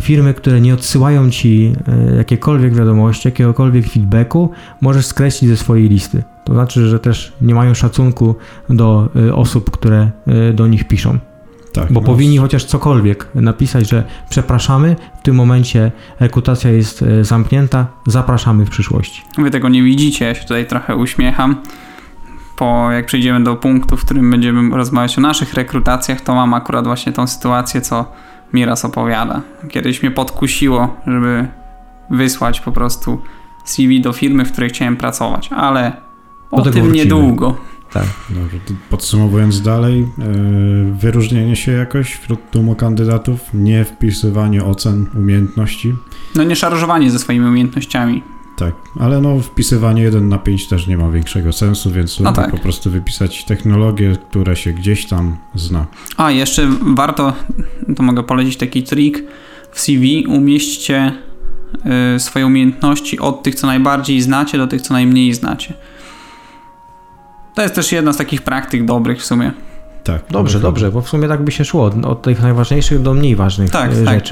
[0.00, 1.72] firmy, które nie odsyłają ci
[2.12, 6.22] e, jakiekolwiek wiadomości, jakiegokolwiek feedbacku, możesz skreślić ze swojej listy.
[6.44, 8.34] To znaczy, że też nie mają szacunku
[8.70, 11.18] do e, osób, które e, do nich piszą.
[11.72, 17.86] Tak, Bo no, powinni chociaż cokolwiek napisać, że przepraszamy, w tym momencie rekrutacja jest zamknięta,
[18.06, 19.22] zapraszamy w przyszłości.
[19.38, 21.56] Wy tego nie widzicie, ja się tutaj trochę uśmiecham.
[22.62, 26.84] Po jak przejdziemy do punktu, w którym będziemy rozmawiać o naszych rekrutacjach, to mam akurat
[26.86, 28.12] właśnie tą sytuację, co
[28.52, 29.42] Miras opowiada.
[29.68, 31.48] Kiedyś mnie podkusiło, żeby
[32.10, 33.22] wysłać po prostu
[33.64, 35.92] CV do firmy, w której chciałem pracować, ale
[36.50, 37.04] o Do tego tym wrócimy.
[37.04, 37.56] niedługo.
[37.92, 38.06] Tak.
[38.30, 40.24] Dobrze, to podsumowując dalej, e,
[40.92, 45.94] wyróżnienie się jakoś wśród tłumu kandydatów, nie wpisywanie ocen umiejętności,
[46.34, 48.22] No nie szarżowanie ze swoimi umiejętnościami.
[48.56, 52.50] Tak, ale no wpisywanie 1 na 5 też nie ma większego sensu, więc No tak.
[52.50, 55.86] po prostu wypisać technologie, które się gdzieś tam zna.
[56.16, 57.32] A, jeszcze warto,
[57.96, 59.24] to mogę polecić taki trik,
[59.72, 61.12] w CV umieśćcie
[62.16, 65.74] y, swoje umiejętności od tych, co najbardziej znacie, do tych, co najmniej znacie.
[67.54, 69.52] To jest też jedna z takich praktyk dobrych w sumie.
[70.04, 70.22] Tak.
[70.30, 73.36] Dobrze, dobrze, bo w sumie tak by się szło od, od tych najważniejszych do mniej
[73.36, 74.24] ważnych Tak, e, tak.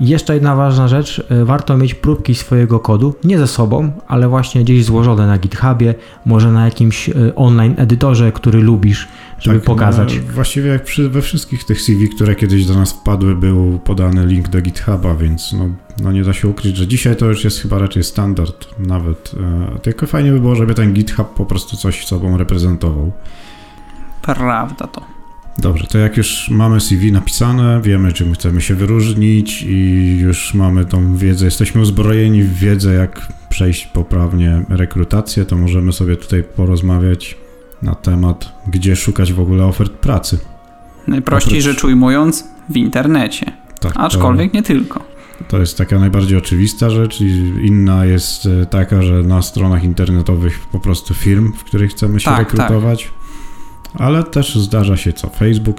[0.00, 4.64] Jeszcze jedna ważna rzecz, e, warto mieć próbki swojego kodu, nie ze sobą, ale właśnie
[4.64, 5.94] gdzieś złożone na GitHubie,
[6.26, 9.08] może na jakimś e, online edytorze, który lubisz,
[9.38, 10.20] żeby Tak, pokazać.
[10.26, 14.26] No, właściwie jak przy, we wszystkich tych CV, które kiedyś do nas wpadły, był podany
[14.26, 15.68] link do GitHuba, więc no,
[16.02, 19.32] no nie da się ukryć, że dzisiaj to już jest chyba raczej standard nawet.
[19.74, 23.12] E, tylko fajnie by było, żeby ten GitHub po prostu coś sobą reprezentował.
[24.22, 25.17] Prawda to.
[25.58, 30.84] Dobrze, to jak już mamy CV napisane, wiemy czym chcemy się wyróżnić i już mamy
[30.84, 37.36] tą wiedzę, jesteśmy uzbrojeni w wiedzę, jak przejść poprawnie rekrutację, to możemy sobie tutaj porozmawiać
[37.82, 40.38] na temat, gdzie szukać w ogóle ofert pracy.
[41.06, 43.52] Najprościej Oprócz- rzecz ujmując, w internecie.
[43.80, 45.04] Tak, to- Aczkolwiek nie tylko.
[45.48, 47.26] To jest taka najbardziej oczywista rzecz i
[47.66, 52.30] inna jest e, taka, że na stronach internetowych po prostu firm, w których chcemy się
[52.30, 53.10] Tak, rekrutować.
[53.98, 55.28] Ale też zdarza się co?
[55.28, 55.76] Facebook.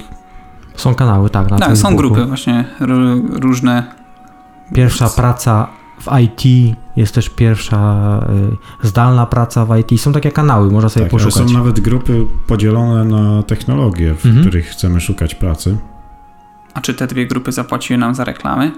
[0.75, 1.97] Są kanały, tak, na Tak, są Facebooku.
[1.97, 3.83] grupy właśnie ró- różne.
[4.75, 5.67] Pierwsza praca
[6.01, 8.19] w IT, jest też pierwsza
[8.83, 10.01] y, zdalna praca w IT.
[10.01, 11.47] Są takie kanały, można sobie Tak, ale poszukać.
[11.51, 14.45] są nawet grupy podzielone na technologie, w Mhm.
[14.45, 15.77] których chcemy szukać pracy.
[16.73, 18.71] A czy te dwie grupy zapłaciły nam za reklamy?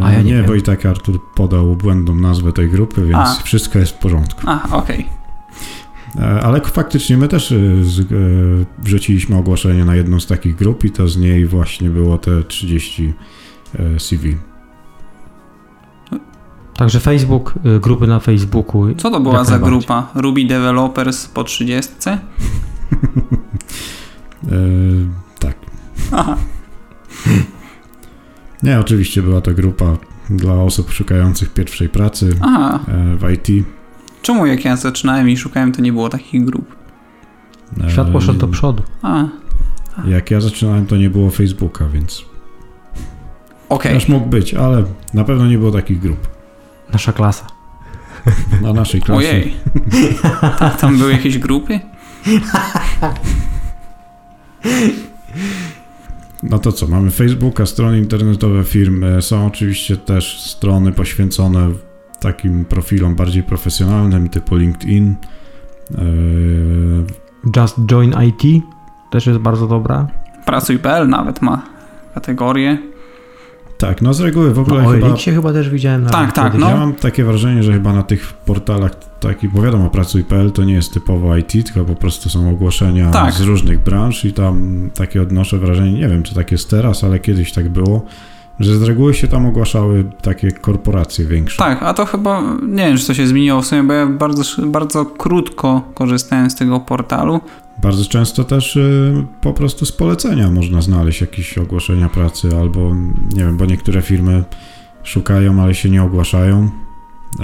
[0.00, 0.46] E, A ja nie wiem.
[0.46, 3.42] bo i tak Artur podał błędną nazwę tej grupy, więc A.
[3.42, 4.40] wszystko jest w porządku.
[4.46, 5.00] A, okej.
[5.00, 5.06] E,
[6.42, 7.58] Ale faktycznie my też e, e,
[8.78, 13.12] wrzuciliśmy ogłoszenie na jedną z takich grup i to z niej właśnie było te 30
[13.78, 14.36] e, CV.
[16.76, 18.94] Także Facebook, grupy na Facebooku.
[18.94, 20.10] Co to była za grupa?
[20.14, 21.92] Ruby Developers po 30?
[24.52, 24.58] E,
[25.38, 25.56] tak.
[26.12, 26.36] Aha.
[28.62, 29.96] Nie, oczywiście była to grupa
[30.30, 32.80] dla osób szukających pierwszej pracy Aha.
[32.88, 33.66] e, w IT.
[34.26, 36.76] Czemu jak ja zaczynałem i szukałem, to nie było takich grup?
[37.84, 38.82] E, Świat poszedł do przodu.
[39.02, 39.24] A,
[40.06, 42.24] Jak ja zaczynałem, to nie było Facebooka, więc
[43.68, 43.94] okej.
[43.94, 44.84] też mógł być, ale
[45.14, 46.28] na pewno nie było takich grup.
[46.92, 47.46] Nasza klasa.
[48.62, 49.28] Na naszej klasie.
[49.28, 49.54] Ojej.
[50.80, 51.80] Tam były jakieś grupy?
[56.42, 61.70] No to co, mamy Facebooka, strony internetowe firm, są oczywiście też strony poświęcone
[62.20, 65.14] takim profilom bardziej profesjonalnym typu LinkedIn.
[65.94, 66.00] E,
[67.60, 68.62] Just Join IT
[69.10, 70.06] też jest bardzo dobra.
[70.46, 71.62] Pracuj.pl nawet ma
[72.14, 72.78] kategorię.
[73.78, 75.06] tak, no z reguły w ogóle No, o chyba...
[75.06, 76.02] Elixie chyba też widziałem.
[76.02, 76.68] nawet Tak, tak, no.
[76.70, 80.72] Ja mam takie wrażenie, że chyba na tych portalach taki, bo wiadomo, Pracuj.pl to nie
[80.74, 83.32] jest typowo IT, tylko po prostu są ogłoszenia Tak.
[83.32, 87.18] z różnych branż i tam takie odnoszę wrażenie, nie wiem czy tak jest teraz, ale
[87.18, 88.02] kiedyś tak było,
[88.60, 91.58] że z reguły się tam ogłaszały takie korporacje większe.
[91.58, 94.42] Tak, a to chyba, nie wiem, czy to się zmieniło w sumie, bo ja bardzo,
[94.66, 97.40] bardzo krótko korzystałem z tego portalu.
[97.82, 102.94] Bardzo często też y, po prostu z polecenia można znaleźć jakieś ogłoszenia pracy, albo
[103.34, 104.44] nie wiem, bo niektóre firmy
[105.02, 106.70] szukają, ale się nie ogłaszają.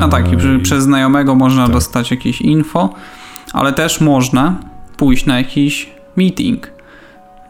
[0.01, 1.75] A tak, i przy, E, przez znajomego można tak.
[1.75, 2.95] dostać jakieś info,
[3.53, 4.61] ale też można
[4.97, 6.71] pójść na jakiś meeting,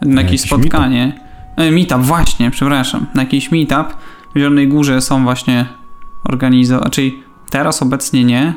[0.01, 1.13] na jakieś jakiś spotkanie.
[1.57, 3.07] E, Meetup, właśnie, przepraszam.
[3.15, 3.97] Na jakiś meetup
[4.35, 5.67] w Zielonej Górze są właśnie
[6.25, 8.55] organizowane, czyli teraz obecnie nie,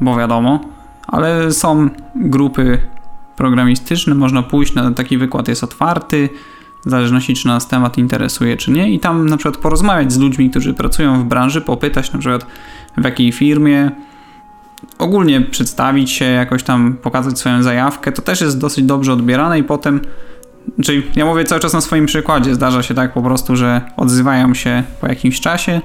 [0.00, 0.60] bo wiadomo,
[1.06, 2.78] ale są grupy
[3.36, 6.28] programistyczne, można pójść na taki wykład, jest otwarty,
[6.86, 10.50] w zależności czy nas temat interesuje, czy nie, i tam na przykład porozmawiać z ludźmi,
[10.50, 12.46] którzy pracują w branży, popytać na przykład
[12.96, 13.90] w jakiej firmie,
[14.98, 19.64] ogólnie przedstawić się, jakoś tam pokazać swoją zajawkę, to też jest dosyć dobrze odbierane i
[19.64, 20.00] potem,
[20.82, 24.54] czyli ja mówię cały czas na swoim przykładzie, zdarza się tak po prostu, że odzywają
[24.54, 25.80] się po jakimś czasie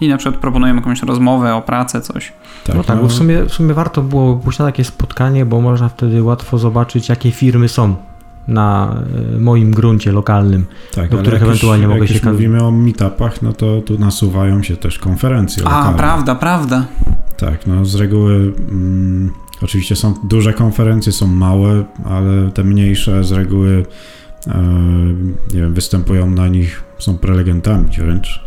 [0.00, 2.32] i na przykład proponują jakąś rozmowę o pracę, coś.
[2.64, 3.02] Tak, no tak, no...
[3.02, 6.58] Bo w, sumie, w sumie warto było pójść na takie spotkanie, bo można wtedy łatwo
[6.58, 7.94] zobaczyć, jakie firmy są
[8.48, 8.96] na
[9.34, 12.14] e, moim gruncie lokalnym, tak, do których ewentualnie już, mogę się...
[12.14, 15.98] Jak mówimy o meetupach, no to tu nasuwają się też konferencje A, lokalne.
[15.98, 16.84] prawda, prawda.
[17.36, 18.34] Tak, no z reguły
[18.70, 19.30] mm,
[19.62, 23.86] oczywiście są duże konferencje, są małe, ale te mniejsze z reguły
[24.46, 24.62] e,
[25.54, 28.46] nie wiem, występują na nich, są prelegentami wręcz.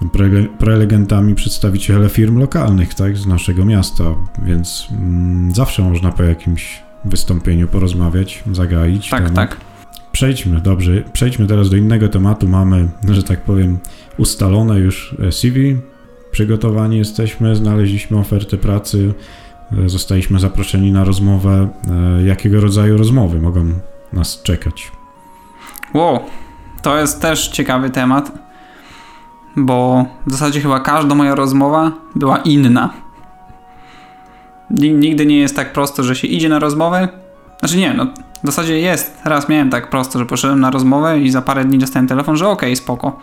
[0.00, 4.04] Są prele, prelegentami przedstawiciele firm lokalnych, tak, z naszego miasta,
[4.44, 9.10] więc mm, zawsze można po jakimś wystąpieniu porozmawiać, zagaić.
[9.10, 9.34] Tak, temat.
[9.34, 9.56] tak.
[10.12, 12.48] Przejdźmy, dobrze, przejdźmy teraz do innego tematu.
[12.48, 13.78] Mamy, że tak powiem,
[14.18, 15.76] ustalone już e, CV,
[16.30, 19.14] przygotowani jesteśmy, znaleźliśmy ofertę pracy,
[19.86, 21.68] zostaliśmy zaproszeni na rozmowę.
[22.18, 23.64] E, jakiego rodzaju rozmowy mogą
[24.12, 24.92] nas czekać?
[25.94, 26.20] Wow,
[26.82, 28.32] to jest też ciekawy temat,
[29.56, 32.90] bo w zasadzie chyba każda moja rozmowa była inna.
[34.70, 37.08] Nigdy nie jest tak prosto, że się idzie na rozmowę.
[37.60, 38.06] Znaczy nie, no
[38.42, 39.18] w zasadzie jest.
[39.24, 42.48] Raz miałem tak prosto, że poszedłem na rozmowę i za parę dni dostałem telefon, że
[42.48, 43.18] okej, okay, spoko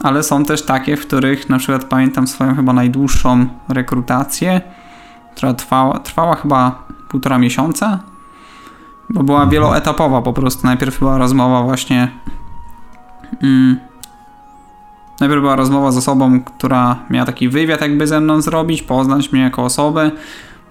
[0.00, 4.60] ale są też takie, w których na przykład pamiętam swoją chyba najdłuższą rekrutację,
[5.36, 7.98] która trwała, trwała chyba półtora miesiąca,
[9.10, 9.50] bo była mhm.
[9.50, 10.66] wieloetapowa po prostu.
[10.66, 12.10] Najpierw była rozmowa właśnie.
[13.42, 13.76] Mm,
[15.20, 19.42] najpierw była rozmowa z osobą, która miała taki wywiad jakby ze mną zrobić, poznać mnie
[19.42, 20.10] jako osobę.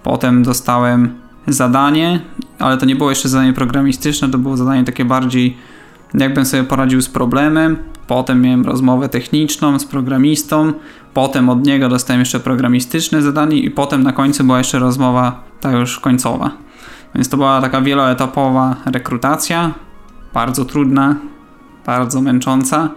[0.02, 1.14] Potem dostałem
[1.46, 2.20] zadanie,
[2.58, 5.56] ale to nie było jeszcze zadanie programistyczne, to było zadanie takie bardziej
[6.14, 7.76] jakbym sobie poradził z problemem.
[8.06, 10.72] Potem miałem rozmowę techniczną z programistą,
[11.14, 15.72] potem od niego dostałem jeszcze programistyczne zadanie i potem na końcu była jeszcze rozmowa ta
[15.72, 16.50] już końcowa.
[17.14, 19.74] Więc to była taka wieloetapowa rekrutacja,
[20.34, 21.16] bardzo trudna,
[21.86, 22.90] bardzo męcząca,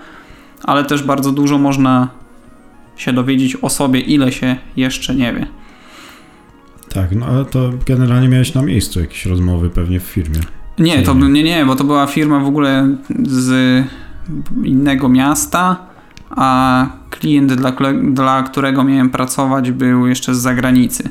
[0.63, 2.08] ale też bardzo dużo można
[2.95, 5.47] się dowiedzieć o sobie, ile się jeszcze nie wie.
[6.89, 10.39] Tak, no ale to generalnie miałeś na miejscu jakieś rozmowy pewnie w firmie.
[10.79, 12.95] Nie, to nie, nie, bo to była firma w ogóle
[13.27, 13.83] z
[14.63, 15.77] innego miasta,
[16.29, 17.73] a klient, dla,
[18.12, 21.09] dla którego miałem pracować, był jeszcze z zagranicy.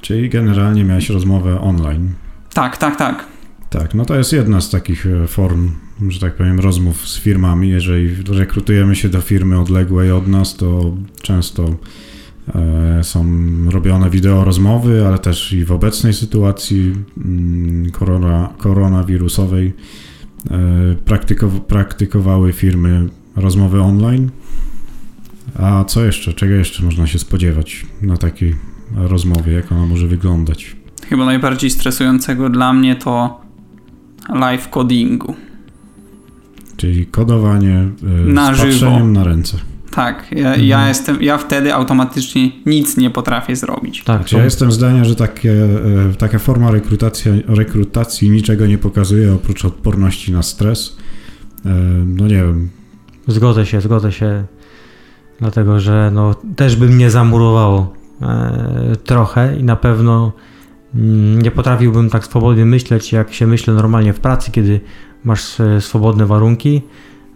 [0.00, 2.12] Czyli generalnie miałeś rozmowę online.
[2.54, 3.26] Tak, tak, tak.
[3.70, 5.70] Tak, no to jest jedna z takich e, form,
[6.08, 7.68] że tak powiem, rozmów z firmami.
[7.68, 11.74] Jeżeli rekrutujemy się do firmy odległej od nas, to często
[13.02, 13.26] są
[13.70, 19.72] robione wideo rozmowy, ale też i w obecnej sytuacji mm, korona, koronawirusowej
[20.50, 24.30] E, praktykow praktykowały firmy rozmowy online.
[25.58, 26.32] A co jeszcze?
[26.32, 28.54] Czego jeszcze można się spodziewać na takiej
[28.96, 29.52] rozmowie?
[29.52, 30.76] Jak ona może wyglądać?
[31.08, 33.40] Chyba najbardziej stresującego dla mnie to
[34.28, 35.34] live codingu.
[36.76, 39.58] Czyli kodowanie e, na z patrzeniem na ręce.
[39.94, 40.66] Tak, ja, mhm.
[40.66, 44.04] ja, jestem, ja wtedy automatycznie nic nie potrafię zrobić.
[44.04, 45.52] Tak, ja jestem zdania, że takie,
[46.10, 50.96] e, taka forma rekrutacji, rekrutacji niczego nie pokazuje oprócz odporności na stres.
[51.66, 51.70] E,
[52.06, 52.70] no nie wiem.
[53.26, 54.44] Zgodzę się, zgodzę się.
[55.40, 60.32] Dlatego, że no, też by mnie zamurowało e, trochę i na pewno
[60.94, 64.80] mm, nie potrafiłbym tak swobodnie myśleć, jak się myślę normalnie w pracy, kiedy
[65.24, 66.82] masz swobodne warunki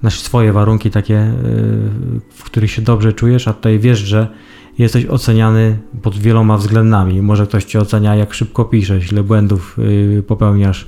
[0.01, 4.29] znaczy swoje warunki takie, y, w których się dobrze czujesz, a tutaj wiesz, że
[4.79, 7.23] jesteś oceniany pod wieloma względami.
[7.23, 10.87] Może ktoś cię ocenia, jak szybko piszesz, ile błędów y, popełniasz.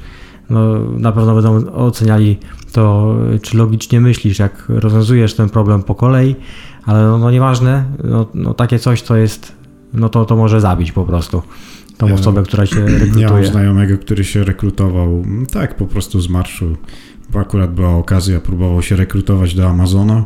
[0.51, 2.39] No, na pewno będą oceniali
[2.73, 6.37] to, czy logicznie myślisz, jak rozwiązujesz ten problem po kolei,
[6.87, 9.53] ale no, no nieważne, no, no takie coś to jest,
[9.95, 11.43] no to, to może zabić po prostu
[11.97, 13.29] tą ja, osobę, która się rekrutuje.
[13.29, 16.77] Mam znajomego, który się rekrutował tak po prostu z marszu
[17.39, 20.25] akurat była okazja, próbował się rekrutować do Amazona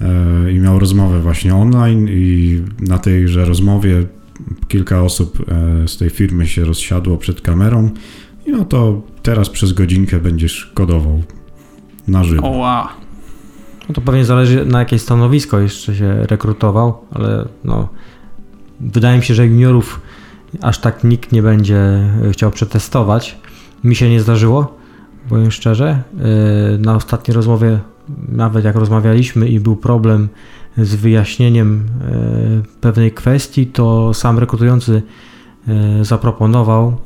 [0.00, 4.06] e, i miał rozmowę właśnie online i na tejże rozmowie
[4.68, 7.90] kilka osób e, z tej firmy się rozsiadło przed kamerą
[8.46, 11.22] i no to teraz przez godzinkę będziesz kodował
[12.08, 12.46] na żywo.
[12.46, 12.86] O wow.
[13.88, 17.88] No to pewnie zależy na jakie stanowisko jeszcze się rekrutował, ale no
[18.80, 20.00] wydaje mi się, że juniorów
[20.62, 23.38] aż tak nikt nie będzie chciał przetestować.
[23.84, 24.78] Mi się nie zdarzyło,
[25.28, 26.02] powiem szczerze.
[26.74, 27.78] E, na ostatniej rozmowie,
[28.28, 30.28] nawet jak rozmawialiśmy i był problem
[30.78, 35.02] z wyjaśnieniem e, pewnej kwestii, to sam rekrutujący
[35.68, 36.96] e, zaproponował,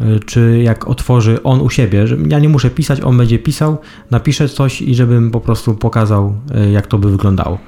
[0.00, 3.78] y, czy jak otworzy on u siebie, że ja nie muszę pisać, on będzie pisał,
[4.10, 6.34] napiszę coś i żebym po prostu pokazał,
[6.66, 7.58] y, jak to by wyglądało.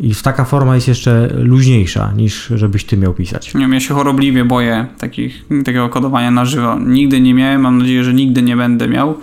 [0.00, 3.54] I taka forma jest jeszcze luźniejsza niż żebyś ty miał pisać.
[3.54, 6.78] Nie ja się chorobliwie boję takich, takiego kodowania na żywo.
[6.78, 9.14] Nigdy nie miałem, mam nadzieję, że nigdy nie będę miał.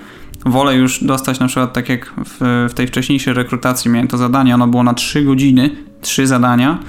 [0.45, 4.55] Wolę już dostać na przykład tak jak w, w tej wcześniejszej rekrutacji miałem to zadanie,
[4.55, 5.69] ono było na 3 godziny,
[6.01, 6.79] 3 zadania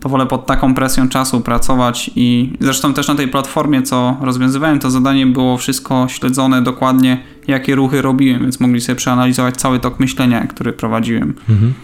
[0.00, 4.78] to wolę pod taką presją czasu pracować i zresztą też na tej platformie, co rozwiązywałem
[4.78, 10.00] to zadanie, było wszystko śledzone dokładnie, jakie ruchy robiłem, więc mogli sobie przeanalizować cały tok
[10.00, 11.34] myślenia, który prowadziłem.
[11.48, 11.74] Mhm.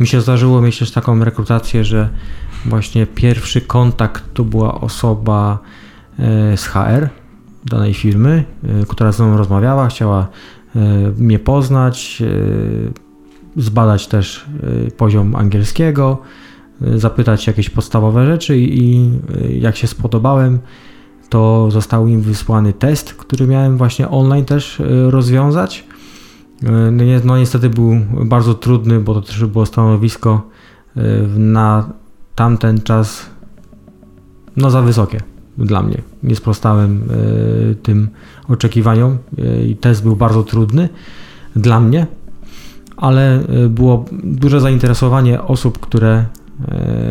[0.00, 2.08] Mi się zdarzyło mieć też taką rekrutację, że
[2.66, 5.58] właśnie pierwszy kontakt to była osoba
[6.18, 7.08] e, z HR
[7.64, 10.28] danej firmy, e, która ze mną rozmawiała, chciała
[10.76, 10.80] e,
[11.18, 12.22] mnie poznać,
[13.56, 14.46] zbadać też
[14.96, 16.18] poziom angielskiego,
[16.80, 19.10] zapytać jakieś podstawowe rzeczy i
[19.60, 20.58] jak się spodobałem,
[21.28, 25.84] to został im wysłany test, który miałem właśnie online też rozwiązać.
[26.62, 26.70] No,
[27.24, 30.42] no niestety był bardzo trudny, bo to też było stanowisko
[30.96, 31.00] e,
[31.38, 31.90] na
[32.34, 33.30] tamten czas
[34.56, 36.02] no za wysokie dla mnie.
[36.22, 38.08] Nie sprostałem e, tym
[38.48, 40.88] oczekiwaniom e, i test był bardzo trudny
[41.56, 42.06] dla mnie,
[42.96, 46.24] ale było duże zainteresowanie osób, które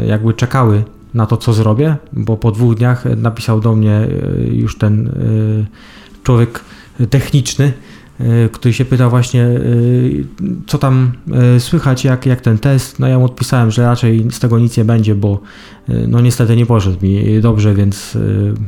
[0.08, 4.08] jakby czekały na to, co zrobię, bo po dwóch dniach napisał do mnie
[4.52, 5.12] już ten
[6.24, 6.60] człowiek
[7.10, 7.93] techniczny, E,
[8.52, 9.60] który się pytał właśnie, e,
[10.68, 13.00] co tam e, słychać, jak, jak ten test.
[13.00, 15.42] No ja mu odpisałem, że raczej z tego nic nie będzie, bo
[16.08, 18.18] no niestety nie poszedł mi dobrze, więc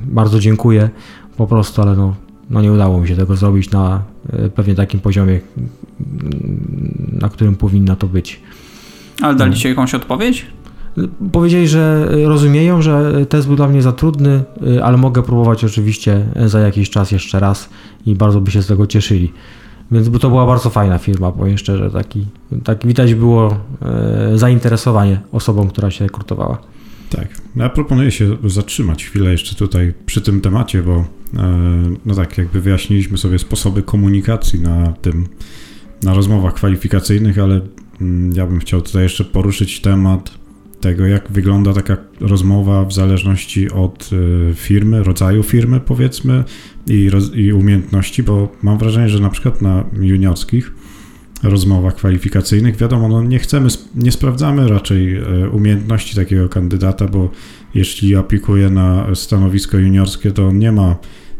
[0.05, 0.89] bardzo dziękuję
[1.37, 2.15] po prostu, ale no,
[2.49, 4.03] no nie udało mi się tego zrobić na
[4.55, 5.39] pewnie takim poziomie,
[7.11, 8.39] na którym powinna to być.
[9.21, 9.69] Ale dali no.
[9.69, 10.45] Jakąś odpowiedź?
[11.31, 14.43] Powiedzieli, że rozumieją, że test był dla mnie za trudny,
[14.83, 17.69] ale mogę próbować oczywiście za jakiś czas jeszcze raz
[18.05, 19.33] i bardzo by się z tego cieszyli.
[19.91, 21.91] Więc to była bardzo fajna firma, powiem szczerze.
[21.91, 22.25] Taki,
[22.63, 26.57] tak widać było e, zainteresowanie osobą, która się rekrutowała.
[27.09, 27.27] Tak.
[27.55, 31.05] Ja proponuję się zatrzymać chwilę jeszcze tutaj przy tym temacie, bo e,
[32.05, 35.27] no tak, jakby wyjaśniliśmy sobie sposoby komunikacji na tym,
[36.03, 37.61] na rozmowach kwalifikacyjnych, ale
[38.01, 40.31] mm, ja bym chciał tutaj jeszcze poruszyć temat
[40.85, 44.09] tego, jak wygląda taka rozmowa w zależności od
[44.49, 46.43] e, firmy, rodzaju firmy, powiedzmy,
[46.87, 50.73] i, roz, i umiejętności, bo mam wrażenie, że na przykład na juniorskich
[51.43, 57.29] rozmowach kwalifikacyjnych, wiadomo, no nie chcemy, nie sprawdzamy raczej e, umiejętności takiego kandydata, bo
[57.75, 60.95] jeśli aplikuje na stanowisko juniorskie, to on nie ma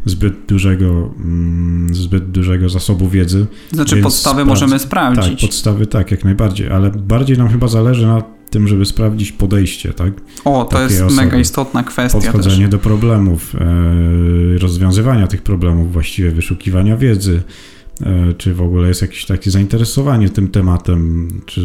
[0.05, 3.45] zbyt dużego, mm, zbyt dużego zasobu wiedzy.
[3.71, 5.41] Znaczy podstawy możemy sprawdzić.
[5.41, 9.93] Tak, podstawy tak, jak najbardziej, ale bardziej nam chyba zależy na tym, żeby sprawdzić podejście,
[9.93, 10.13] tak?
[10.45, 11.21] O, to jest osoby.
[11.21, 12.19] mega istotna kwestia.
[12.19, 12.69] Podchodzenie też.
[12.69, 17.41] do problemów, e, rozwiązywania tych problemów, właściwie wyszukiwania wiedzy,
[18.01, 21.61] e, czy w ogóle jest jakieś takie zainteresowanie tym tematem, czy,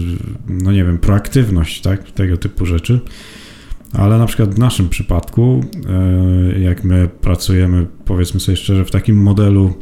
[0.48, 2.10] no nie wiem, proaktywność, tak?
[2.10, 3.00] Tego typu rzeczy.
[3.92, 5.64] Ale na przykład w naszym przypadku,
[6.54, 9.74] e, jak my pracujemy, powiedzmy sobie szczerze, w takim modelu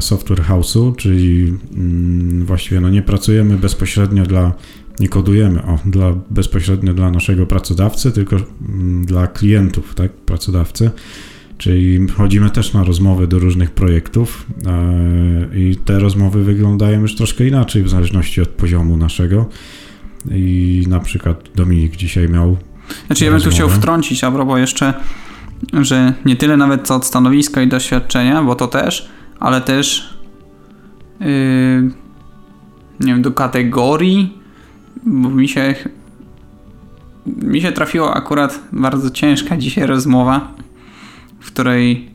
[0.00, 4.52] software house'u, czyli mm, właściwie no nie pracujemy bezpośrednio dla
[5.00, 10.90] nie kodujemy o, dla, bezpośrednio dla naszego pracodawcy, tylko mm, dla klientów, tak, pracodawcy.
[11.58, 17.46] Czyli chodzimy też na rozmowy do różnych projektów e, i te rozmowy wyglądają już troszkę
[17.46, 19.48] inaczej w zależności od poziomu naszego.
[20.30, 22.56] I na przykład Dominik dzisiaj miał.
[23.06, 24.94] Znaczy, ja bym tu chciał wtrącić a propos jeszcze,
[25.80, 29.08] że nie tyle nawet co od stanowiska i doświadczenia, bo to też,
[29.40, 30.14] ale też
[31.20, 31.26] yy,
[33.00, 34.39] nie wiem, do kategorii
[35.06, 35.74] bo mi się
[37.26, 40.54] mi się trafiła akurat bardzo ciężka dzisiaj rozmowa,
[41.40, 42.10] w której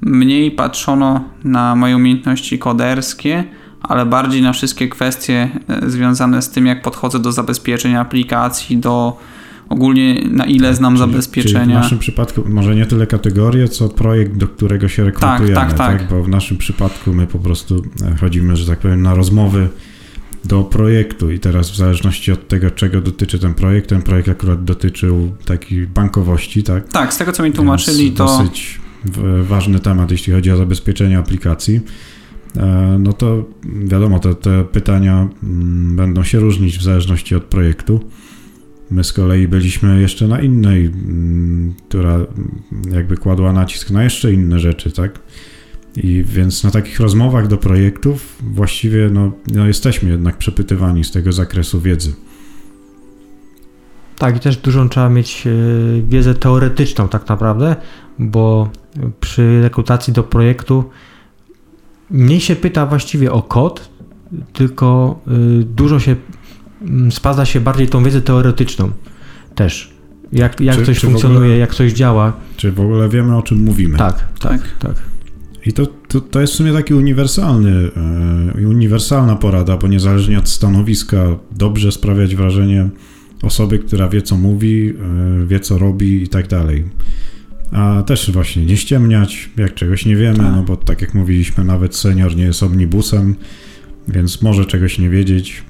[0.00, 3.44] mniej patrzono na moje umiejętności koderskie,
[3.82, 9.18] ale bardziej na wszystkie kwestie e, związane z tym, jak podchodzę do zabezpieczenia aplikacji, do
[9.68, 11.60] ogólnie na ile tak, znam czyli, zabezpieczenia.
[11.60, 15.68] Czyli w naszym przypadku może nie tyle kategorie, co projekt, do którego się rekrutujemy, tak,
[15.68, 15.98] tak, tak.
[15.98, 16.10] tak?
[16.10, 17.82] Bo w naszym przypadku my po prostu
[18.12, 19.68] e, chodzimy, że tak powiem, na rozmowy
[20.44, 24.64] do projektu i teraz w zależności od tego, czego dotyczy ten projekt, ten projekt akurat
[24.64, 26.88] dotyczył takiej bankowości, tak?
[26.88, 28.24] Tak, z tego co mi tłumaczyli, Więc to...
[28.24, 28.80] Dosyć
[29.42, 31.80] ważny temat, jeśli chodzi o zabezpieczenie aplikacji.
[32.56, 33.44] E, no to
[33.84, 38.00] wiadomo, te, te pytania mm, będą się różnić w zależności od projektu.
[38.90, 42.18] My z kolei byliśmy jeszcze na innej, mm, która
[42.90, 45.18] jakby kładła nacisk na jeszcze inne rzeczy, tak?
[45.96, 51.32] I więc na takich rozmowach do projektów właściwie no, no jesteśmy jednak przepytywani z tego
[51.32, 52.12] zakresu wiedzy.
[54.18, 55.50] Tak, i też dużą trzeba mieć e,
[56.02, 57.76] wiedzę teoretyczną tak naprawdę,
[58.18, 58.70] bo
[59.20, 60.84] przy rekrutacji do projektu
[62.10, 63.88] mniej się pyta właściwie o kod,
[64.52, 65.18] tylko
[65.60, 66.16] y, dużo się
[66.82, 68.90] mm, spada się bardziej tą wiedzę teoretyczną
[69.54, 69.94] też.
[70.32, 72.32] Jak, jak Czy- coś czy funkcjonuje, ogóle- jak coś działa.
[72.56, 73.98] Czy w ogóle wiemy, o czym mówimy?
[73.98, 74.94] Tak, tak, tak.
[75.66, 77.90] I to, to, to jest w sumie taki uniwersalny,
[78.56, 82.88] e, uniwersalna porada, bo niezależnie od stanowiska, dobrze sprawiać wrażenie
[83.42, 84.88] osoby, która wie, co mówi,
[85.42, 86.84] e, wie, co robi i tak dalej.
[87.72, 90.52] A też właśnie nie ściemniać, jak czegoś nie wiemy, Tak.
[90.56, 93.34] no bo tak jak mówiliśmy, nawet senior nie jest omnibusem,
[94.08, 95.62] więc może czegoś nie wiedzieć.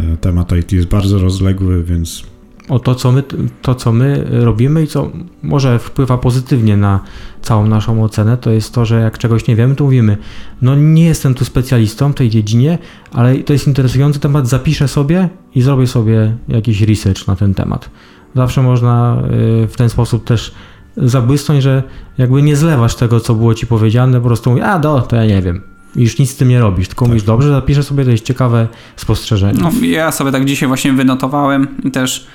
[0.00, 2.24] E, Temat IT jest bardzo rozległy, więc
[2.68, 3.22] O to co, my,
[3.62, 5.10] to, co my robimy i co
[5.42, 7.00] może wpływa pozytywnie na
[7.42, 10.16] całą naszą ocenę, to jest to, że jak czegoś nie wiemy, to mówimy,
[10.62, 12.78] no nie jestem tu specjalistą w tej dziedzinie,
[13.12, 17.90] ale to jest interesujący temat, zapiszę sobie i zrobię sobie jakiś research na ten temat.
[18.34, 19.22] Zawsze można
[19.64, 20.54] y, w ten sposób też
[20.96, 21.82] zabłysnąć, że
[22.18, 25.26] jakby nie zlewasz tego, co było ci powiedziane, po prostu mówisz, a do, to ja
[25.26, 25.69] nie wiem.
[25.96, 29.60] I już nic z tym nie robisz, tylko mówisz, dobrze, zapiszę sobie, jest ciekawe spostrzeżenie.
[29.62, 32.26] No, ja sobie tak dzisiaj właśnie wynotowałem i też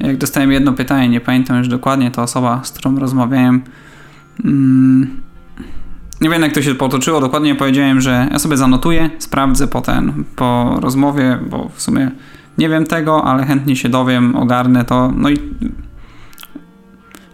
[0.00, 3.62] jak dostałem jedno pytanie, nie pamiętam już dokładnie, to osoba, z którą rozmawiałem,
[4.44, 5.20] mm,
[6.20, 10.78] nie wiem jak to się potoczyło, dokładnie powiedziałem, że ja sobie zanotuję, sprawdzę potem po
[10.80, 12.10] rozmowie, bo w sumie
[12.58, 15.36] nie wiem tego, ale chętnie się dowiem, ogarnę to, no i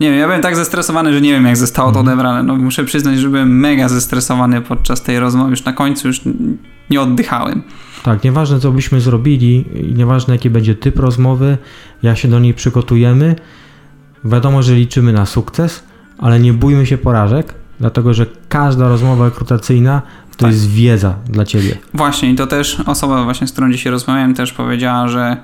[0.01, 2.18] nie wiem, ja byłem tak zestresowany, że nie wiem jak zostało to Mhm.
[2.18, 2.42] odebrane.
[2.42, 6.20] No muszę przyznać, że byłem mega zestresowany podczas tej rozmowy, już na końcu już
[6.90, 7.62] nie oddychałem.
[8.03, 11.59] Tak, nieważne co byśmy zrobili nieważne jaki będzie typ rozmowy,
[12.03, 13.36] jak się do niej przygotujemy,
[14.24, 15.82] wiadomo, że liczymy na sukces,
[16.18, 20.03] ale nie bójmy się porażek, dlatego że każda rozmowa rekrutacyjna
[20.36, 20.51] to Tak.
[20.53, 21.76] jest wiedza dla ciebie.
[21.94, 25.36] Właśnie, i to też osoba właśnie, z którą dzisiaj rozmawiałem, też powiedziała, że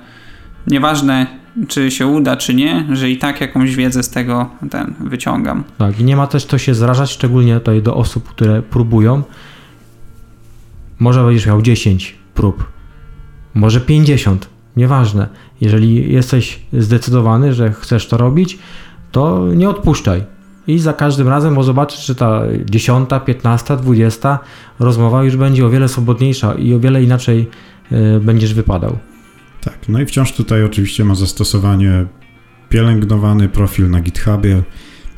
[0.67, 1.27] nieważne
[1.67, 5.63] czy się uda, czy nie, że i tak jakąś wiedzę z tego ten wyciągam.
[5.77, 9.23] Tak, i nie ma też co się zrażać, szczególnie tutaj do osób, które próbują.
[10.99, 12.63] Może będziesz miał 10 prób,
[13.53, 15.27] może 50, nieważne.
[15.61, 18.59] Jeżeli jesteś zdecydowany, że chcesz to robić,
[19.11, 20.23] to nie odpuszczaj.
[20.67, 24.39] I za każdym razem, bo zobaczysz, że ta 10, 15, 20
[24.79, 27.49] rozmowa już będzie o wiele swobodniejsza i o wiele inaczej
[27.91, 28.97] e, będziesz wypadał.
[29.63, 32.05] Tak, no i wciąż tutaj oczywiście ma zastosowanie
[32.69, 34.63] pielęgnowany profil na GitHubie.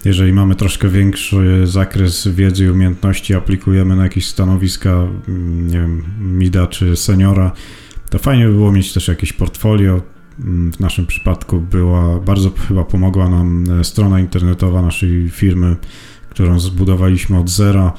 [0.06, 4.90] Jeżeli mamy troszkę większy zakres wiedzy i umiejętności, aplikujemy na jakieś stanowiska,
[5.28, 7.52] mm, nie wiem, mida czy seniora,
[8.10, 10.02] to fajnie by było mieć też jakieś portfolio.
[10.40, 15.76] Mm, W naszym przypadku była, bardzo chyba pomogła nam e, strona internetowa naszej firmy,
[16.30, 17.94] którą zbudowaliśmy od zera.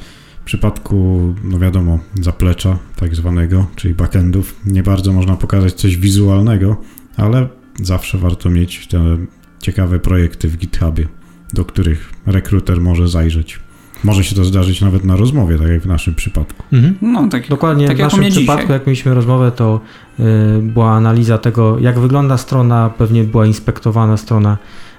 [0.46, 6.76] W przypadku, no wiadomo, zaplecza tak zwanego, czyli backendów, nie bardzo można pokazać coś wizualnego,
[7.16, 7.48] ale
[7.82, 9.18] zawsze warto mieć te
[9.62, 11.06] ciekawe projekty w GitHubie,
[11.52, 13.60] do których rekruter może zajrzeć.
[14.04, 16.62] Może się to zdarzyć nawet na rozmowie, tak jak w naszym przypadku.
[17.02, 18.76] No, tak, Dokładnie Tak w naszym przypadku, dzisiaj.
[18.76, 19.80] jak mieliśmy rozmowę, to
[20.20, 20.22] y,
[20.62, 24.58] była analiza tego, jak wygląda strona, pewnie była inspektowana strona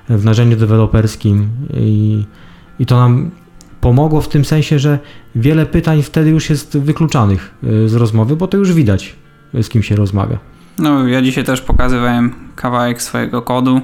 [0.10, 2.26] w narzędziu deweloperskim i,
[2.80, 3.32] i to nam
[3.88, 5.00] pomogło w tym sensie, że
[5.36, 9.16] wiele pytań wtedy już jest wykluczanych y, z rozmowy, bo to już widać,
[9.56, 10.38] y, z kim się rozmawia.
[10.80, 13.82] No, ja dzisiaj też pokazywałem kawałek swojego kodu.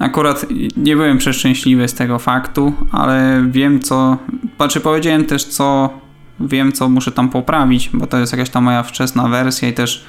[0.00, 0.46] Akurat
[0.76, 4.18] nie byłem przeszczęśliwy z tego faktu, ale wiem co.
[4.56, 5.90] Znaczy, powiedziałem też co.
[6.40, 10.04] Wiem, co muszę tam poprawić, bo to jest jakaś ta moja wczesna wersja i też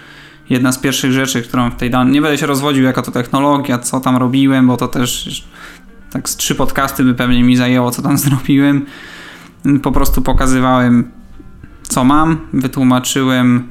[0.49, 2.13] jedna z pierwszych rzeczy, którą w tej danej.
[2.13, 5.43] Nie będę się rozwodził, jaka to technologia, co tam robiłem, bo to też
[6.15, 8.85] tak z trzy podcasty by pewnie mi zajęło, co tam zrobiłem.
[9.83, 11.11] Po prostu pokazywałem,
[11.83, 13.67] co mam, wytłumaczyłem,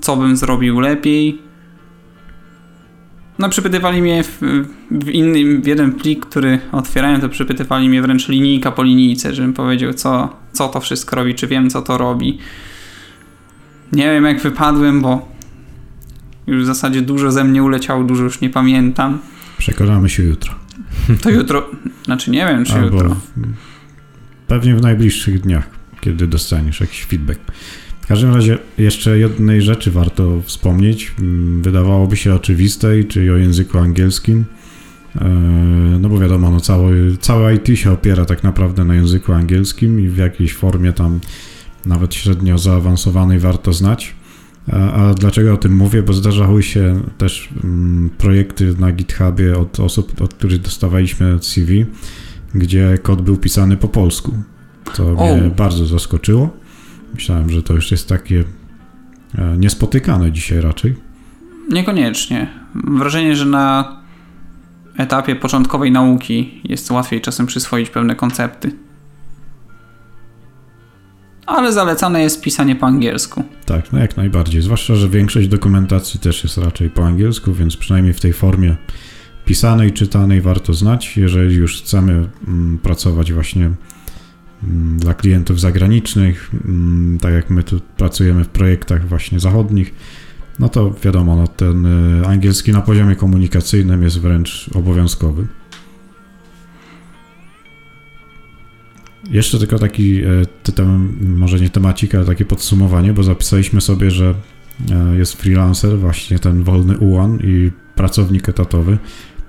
[0.00, 1.42] co bym zrobił lepiej.
[3.38, 4.40] No, przypytywali mnie w,
[4.90, 9.52] w inny, w jeden plik, który otwierałem, to przypytywali mnie wręcz linijka po linijce, żebym
[9.52, 12.38] powiedział, co, co to wszystko robi, czy wiem, co to robi.
[13.92, 15.28] Nie wiem, jak wypadłem, bo
[16.46, 19.18] już w zasadzie dużo ze mnie uleciało, dużo już nie pamiętam.
[19.58, 20.65] Przekonamy się jutro.
[21.22, 21.70] To jutro,
[22.04, 23.16] znaczy nie wiem, czy Albo jutro.
[24.46, 25.68] pewnie w najbliższych dniach,
[26.00, 27.40] kiedy dostaniesz jakiś feedback.
[28.00, 31.12] W każdym razie jeszcze jednej rzeczy warto wspomnieć.
[31.18, 34.44] Mm, Wydawałoby się oczywistej, czyli o języku angielskim.
[35.20, 35.28] E,
[36.00, 40.08] No bo wiadomo, no cały, całe IT się opiera tak naprawdę na języku angielskim i
[40.08, 41.20] w jakiejś formie tam
[41.86, 44.14] nawet średnio zaawansowanej warto znać.
[44.72, 46.02] A, a dlaczego o tym mówię?
[46.02, 51.86] Bo zdarzały się też mm, projekty na GitHubie od osób, od których dostawaliśmy CV,
[52.54, 54.32] gdzie kod był pisany po polsku.
[54.94, 55.36] To O.
[55.36, 56.56] mnie bardzo zaskoczyło.
[57.14, 58.44] Myślałem, że to już jest takie
[59.38, 60.94] e, niespotykane dzisiaj raczej.
[61.68, 62.50] Niekoniecznie.
[62.74, 63.96] Mam wrażenie, że na
[64.96, 68.85] etapie początkowej nauki jest łatwiej czasem przyswoić pewne koncepty.
[71.46, 73.44] Ale zalecane jest pisanie po angielsku.
[73.66, 74.62] Tak, no jak najbardziej.
[74.62, 78.76] Zwłaszcza, że większość dokumentacji też jest raczej po angielsku, więc przynajmniej w tej formie
[79.44, 83.70] pisanej, czytanej warto znać, jeżeli już chcemy mm, pracować właśnie
[84.62, 89.94] mm, dla klientów zagranicznych, mm, tak jak my tu pracujemy w projektach właśnie zachodnich,
[90.58, 91.86] no to wiadomo, no ten
[92.22, 95.46] y, angielski na poziomie komunikacyjnym jest wręcz obowiązkowy.
[99.30, 100.26] Jeszcze tylko taki, e,
[100.62, 104.34] tytem, może nie temacik, ale takie podsumowanie, bo zapisaliśmy sobie, że
[104.90, 108.98] e, jest freelancer, właśnie ten wolny ułan i pracownik etatowy.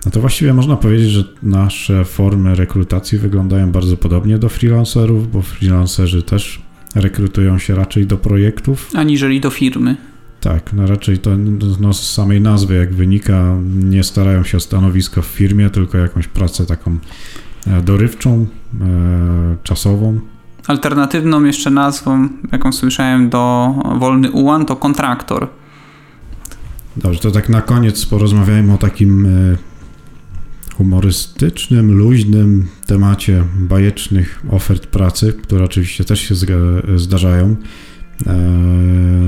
[0.06, 5.42] No to właściwie można powiedzieć, że nasze formy rekrutacji wyglądają bardzo podobnie do freelancerów, bo
[5.42, 6.62] freelancerzy też
[6.96, 8.90] rekrutują się raczej do projektów.
[8.94, 9.98] Aniżeli do firmy.
[10.42, 11.38] Tak, no raczej to
[11.80, 16.28] no, z samej nazwy jak wynika, nie starają się o stanowisko w firmie, tylko jakąś
[16.28, 16.98] pracę taką
[17.68, 18.48] e, dorywczą,
[19.64, 20.20] czasową.
[20.68, 25.48] Alternatywną jeszcze nazwą, jaką słyszałem do wolny ułan, to kontraktor.
[26.98, 29.58] Dobrze, to tak na koniec porozmawiajmy o takim e,
[30.76, 36.36] humorystycznym, luźnym temacie bajecznych ofert pracy, które oczywiście też się
[36.96, 37.56] zdarzają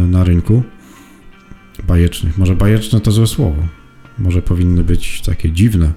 [0.08, 0.64] na rynku
[1.88, 2.38] bajecznych.
[2.38, 3.64] Może bajeczne to złe słowo.
[4.20, 5.94] Może powinny być takie dziwne.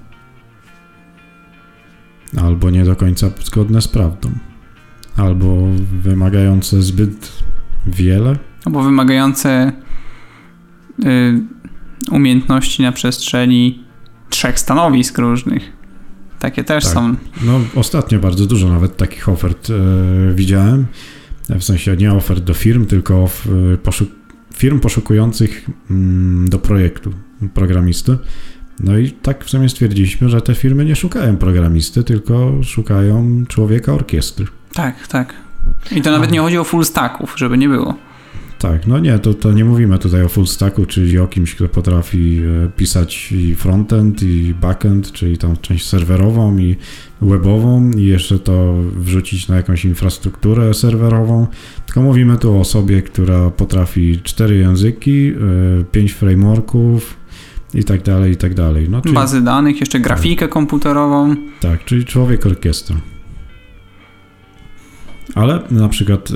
[2.36, 4.30] Albo nie do końca zgodne z prawdą.
[5.16, 5.68] Albo
[6.02, 7.32] wymagające zbyt
[7.86, 8.38] wiele.
[8.64, 9.72] Albo wymagające
[11.04, 11.40] y,
[12.10, 13.84] umiejętności na przestrzeni
[14.30, 15.72] trzech stanowisk różnych.
[16.38, 16.92] Takie też tak.
[16.92, 17.14] są.
[17.44, 19.74] No, ostatnio bardzo dużo nawet takich ofert y,
[20.34, 20.86] widziałem.
[21.48, 24.08] W sensie nie ofert do firm, tylko w, y, poszuk
[24.54, 27.12] firm poszukujących mm, do projektu
[27.54, 28.18] programisty.
[28.80, 33.92] No i tak w sumie stwierdziliśmy, że te firmy nie szukają programisty, tylko szukają człowieka
[33.92, 34.46] orkiestry.
[34.72, 35.34] Tak, tak.
[35.90, 37.94] I to nawet nie chodzi o full stacków, żeby nie było.
[38.58, 41.68] Tak, no nie, to, to nie mówimy tutaj o full stacku, czyli o kimś, kto
[41.68, 46.76] potrafi e, pisać i frontend, i backend, czyli tam część serwerową i
[47.20, 51.46] webową i jeszcze to wrzucić na jakąś infrastrukturę serwerową,
[51.86, 55.34] tylko mówimy tu o osobie, która potrafi cztery języki, e,
[55.84, 57.21] pięć frameworków
[57.74, 58.88] i tak dalej, i tak dalej.
[58.90, 60.50] No, czyli, Bazy danych, jeszcze grafikę tak.
[60.50, 61.36] komputerową.
[61.60, 62.96] Tak, czyli człowiek orkiestra.
[65.34, 66.34] Ale na przykład, e,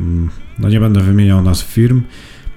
[0.00, 2.02] mm, no nie będę wymieniał nazw firm,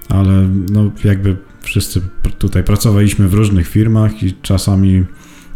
[0.08, 2.00] ale no jakby wszyscy
[2.38, 5.04] tutaj pracowaliśmy w różnych firmach i czasami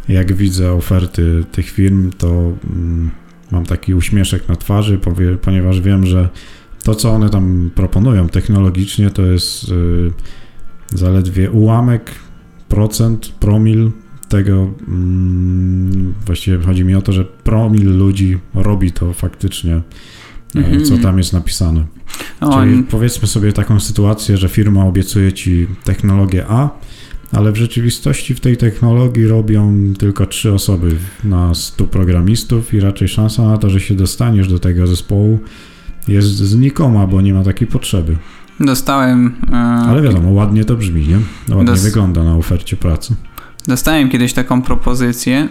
[0.09, 3.11] jak widzę oferty tych firm, to mm,
[3.51, 5.01] mam taki uśmieszek na twarzy,
[5.43, 6.28] ponieważ wiem, że
[6.82, 10.12] to, co one tam proponują technologicznie, to jest y,
[10.95, 12.11] zaledwie ułamek,
[12.70, 13.90] procent, promil
[14.28, 19.80] tego, mm, właściwie chodzi mi o to, że promil ludzi robi to faktycznie,
[20.54, 20.88] mm -hmm.
[20.88, 21.84] co tam jest napisane.
[22.52, 26.70] Czyli powiedzmy sobie taką sytuację, że firma obiecuje ci technologię A,
[27.32, 33.08] ale w rzeczywistości w tej technologii robią tylko trzy osoby na 100 programistów i raczej
[33.08, 35.38] szansa na to, że się dostaniesz do tego zespołu
[36.08, 38.16] jest znikoma, bo nie ma takiej potrzeby.
[38.61, 39.36] Dostałem.
[39.52, 41.18] E, ale wiadomo, ładnie to brzmi, nie?
[41.56, 41.82] Ładnie dos...
[41.82, 43.14] wygląda na ofercie pracy.
[43.66, 45.48] Dostałem kiedyś taką propozycję.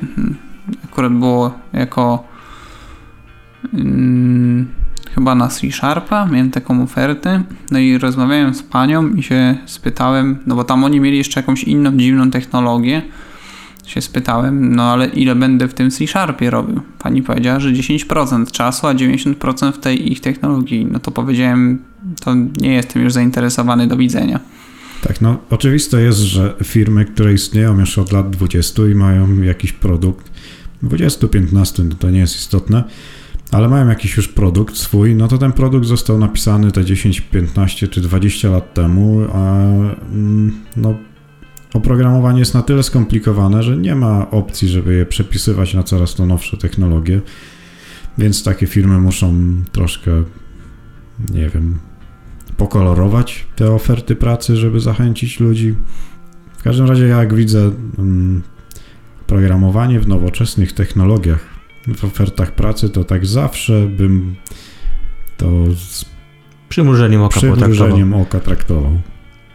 [0.84, 2.24] Akurat było jako.
[3.72, 4.68] Hmm,
[5.16, 10.38] chyba na C Sharpa, miałem taką ofertę, no i rozmawiałem z panią i się spytałem,
[10.47, 13.01] no bo tam oni mieli jeszcze jakąś inną dziwną technologię,
[13.90, 16.82] się spytałem, no ale ile będę w tym C Sharpie robił?
[17.00, 20.88] Pani powiedziała, że 10% czasu, a 90% w tej ich technologii.
[20.92, 21.80] No to powiedziałem,
[22.22, 24.40] to nie jestem już zainteresowany, do widzenia.
[25.02, 29.74] Tak, no oczywiste jest, że firmy, które istnieją już od lat 20 i mają jakiś
[29.74, 30.32] produkt,
[30.84, 32.84] 20-15 no to nie jest istotne,
[33.52, 37.88] ale mają jakiś już produkt swój, no to ten produkt został napisany te 10, 15
[37.88, 39.56] czy 20 lat temu, a
[40.12, 40.96] mm, no,
[41.74, 46.26] oprogramowanie jest na tyle skomplikowane, że nie ma opcji, żeby je przepisywać na coraz to
[46.26, 47.22] nowsze technologie,
[48.17, 49.34] więc takie firmy muszą
[49.72, 50.24] troszkę,
[51.34, 51.80] nie wiem,
[52.57, 55.76] pokolorować te oferty pracy, żeby zachęcić ludzi.
[56.57, 58.41] W każdym razie, jak widzę mm,
[59.28, 61.59] programowanie w nowoczesnych technologiach
[61.95, 64.36] w ofertach pracy, to tak zawsze bym
[65.38, 66.05] to z
[66.70, 68.99] przymrużeniem oka, przymrużeniem oka traktował.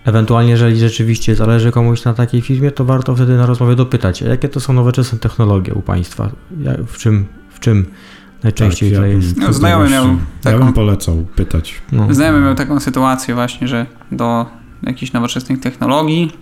[0.05, 4.49] Ewentualnie, jeżeli rzeczywiście zależy komuś na takiej firmie, to warto wtedy na rozmowie dopytać, jakie
[4.49, 6.31] to są nowoczesne technologie u Państwa?
[6.87, 7.87] W czym, w czym
[8.43, 9.37] najczęściej tak, ja jest?
[9.37, 10.05] No, znajomy miał
[10.43, 11.83] taką, ja bym polecał pytać.
[11.93, 12.15] No.
[12.15, 14.47] Znajomy miał taką sytuację właśnie, że do
[14.83, 16.33] jakichś nowoczesnych technologii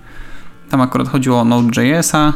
[0.70, 2.32] tam akurat chodziło o Node.js'a,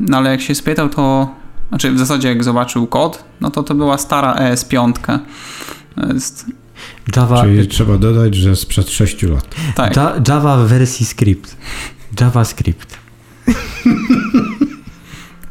[0.00, 1.34] no ale jak się spytał, to
[1.68, 4.92] znaczy w zasadzie jak zobaczył kod, no to to była stara ES5.
[6.14, 6.46] Jest,
[7.16, 9.54] Java, Czyli trzeba dodać, że sprzed 6 lat.
[9.74, 9.96] tak.
[9.96, 11.56] Ja- Java w wersji script.
[12.20, 12.98] JavaScript.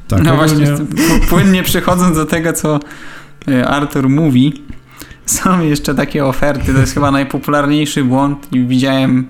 [0.07, 2.79] Tak, no właśnie, p- płynnie przechodząc do tego, co
[3.47, 4.63] y, Artur mówi,
[5.25, 9.27] są jeszcze takie oferty, to jest chyba najpopularniejszy błąd i widziałem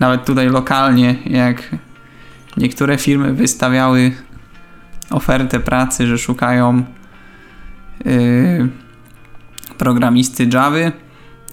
[0.00, 1.62] nawet tutaj lokalnie, jak
[2.56, 4.12] niektóre firmy wystawiały
[5.10, 6.84] ofertę pracy, że szukają
[8.06, 8.68] y,
[9.78, 10.76] programisty Java,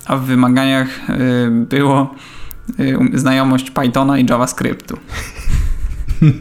[0.06, 2.16] a w wymaganiach y, było
[2.80, 4.98] y, um- znajomość Pythona i JavaScriptu.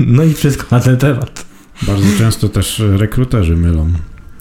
[0.00, 1.46] No i wszystko na ten temat.
[1.82, 3.90] Bardzo często też rekruterzy mylą.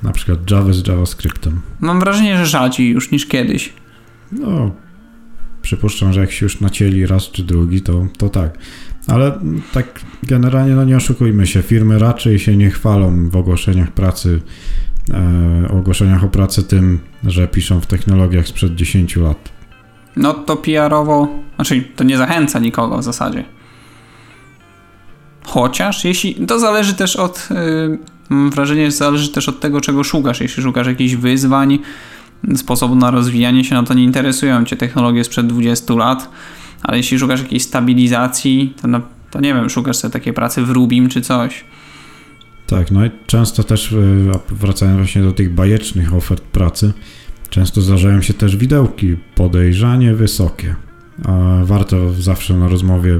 [0.03, 1.61] Na przykład Java z JavaScriptem.
[1.79, 3.73] Mam wrażenie, że rzadziej już niż kiedyś.
[4.31, 4.71] No,
[5.61, 8.57] przypuszczam, że jak się już nacięli raz czy drugi, to, to tak.
[9.07, 9.39] Ale
[9.73, 14.41] tak generalnie, no nie oszukujmy się, firmy raczej się nie chwalą w ogłoszeniach pracy,
[15.11, 19.49] e, ogłoszeniach o pracę tym, że piszą w technologiach sprzed 10 lat.
[20.15, 23.43] No to PR-owo, znaczy to nie zachęca nikogo w zasadzie.
[25.45, 27.49] Chociaż jeśli, to zależy też od,
[27.89, 27.99] yy,
[28.29, 30.41] mam wrażenie, że zależy też od tego, czego szukasz.
[30.41, 31.79] Jeśli szukasz jakichś wyzwań,
[32.55, 36.29] sposobu na rozwijanie się, no to nie interesują cię technologie sprzed 20 lat,
[36.83, 38.87] ale jeśli szukasz jakiejś stabilizacji, to,
[39.31, 41.65] to nie wiem, szukasz sobie takiej pracy w Rubim czy coś.
[42.67, 43.95] Tak, no i często też,
[44.33, 46.93] a wracając właśnie do tych bajecznych ofert pracy,
[47.49, 50.75] często zdarzają się też widełki podejrzanie wysokie.
[51.23, 53.19] A warto zawsze na rozmowie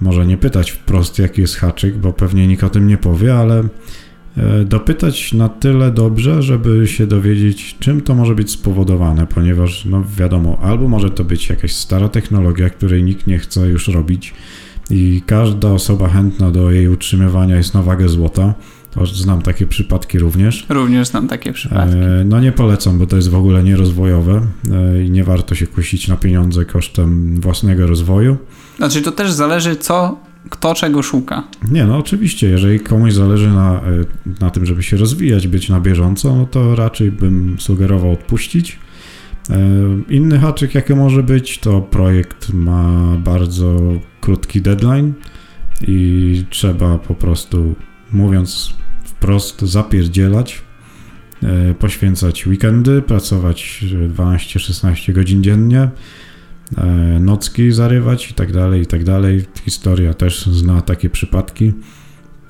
[0.00, 3.64] może nie pytać wprost, jaki jest haczyk, bo pewnie nikt o tym nie powie, ale
[4.36, 10.04] e, dopytać na tyle dobrze, żeby się dowiedzieć, czym to może być spowodowane, ponieważ, no
[10.16, 14.34] wiadomo, albo może to być jakaś stara technologia, której nikt nie chce już robić
[14.90, 18.54] i każda osoba chętna do jej utrzymywania jest na wagę złota.
[18.90, 20.66] To znam takie przypadki również.
[20.68, 21.96] Również znam takie przypadki.
[21.96, 25.66] E, No nie polecam, bo to jest w ogóle nierozwojowe e, i nie warto się
[25.66, 28.36] kusić na pieniądze kosztem własnego rozwoju.
[28.76, 30.18] Znaczy to też zależy co,
[30.50, 31.42] kto czego szuka.
[31.70, 33.82] Nie, no oczywiście, jeżeli komuś zależy na, e,
[34.40, 38.78] na tym, żeby się rozwijać, być na bieżąco, no to raczej bym sugerował odpuścić.
[39.50, 39.58] E,
[40.08, 43.78] Inny haczyk, jaki może być, to projekt ma bardzo
[44.20, 45.12] krótki deadline
[45.82, 47.74] i trzeba po prostu,
[48.12, 48.74] mówiąc
[49.04, 50.62] wprost, zapierdzielać,
[51.42, 55.88] e, poświęcać weekendy, pracować 12-16 godzin dziennie,
[56.76, 56.86] e,
[57.20, 59.44] nocki zarywać i tak dalej, i tak dalej.
[59.64, 61.72] Historia też zna takie przypadki.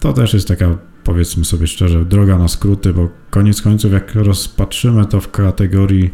[0.00, 5.06] To też jest taka, powiedzmy sobie szczerze, droga na skróty, bo koniec końców, jak rozpatrzymy
[5.06, 6.10] to w kategorii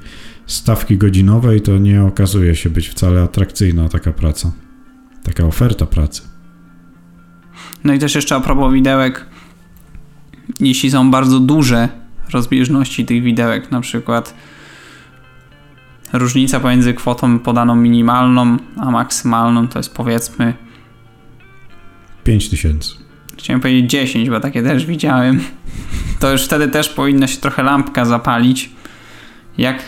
[0.52, 4.52] stawki godzinowej, to nie okazuje się być wcale atrakcyjna taka praca,
[5.22, 6.22] taka oferta pracy.
[7.84, 9.26] No i też jeszcze a propos widełek,
[10.60, 11.88] jeśli są bardzo duże
[12.32, 14.34] rozbieżności tych widełek, na przykład
[16.12, 20.54] różnica pomiędzy kwotą podaną minimalną a maksymalną to jest powiedzmy,
[22.24, 22.94] 5000.
[23.38, 25.40] chciałem powiedzieć 10, bo takie też widziałem,
[26.20, 28.70] to już wtedy też powinna się trochę lampka zapalić.
[29.58, 29.82] Jak,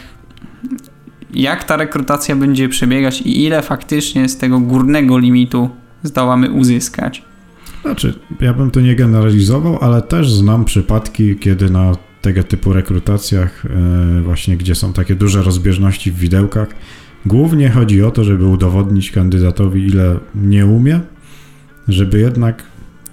[1.34, 5.70] jak ta rekrutacja będzie przebiegać i ile faktycznie z tego górnego limitu
[6.02, 7.22] zdołamy uzyskać.
[7.82, 13.66] Znaczy, ja bym tu nie generalizował, ale też znam przypadki, kiedy na tego typu rekrutacjach,
[13.66, 16.68] e, właśnie gdzie są takie duże rozbieżności w widełkach,
[17.26, 21.00] głównie chodzi o to, żeby udowodnić kandydatowi, ile nie umie,
[21.88, 22.62] żeby jednak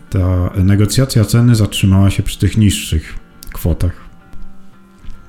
[0.09, 3.19] ta negocjacja ceny zatrzymała się przy tych niższych
[3.53, 4.10] kwotach.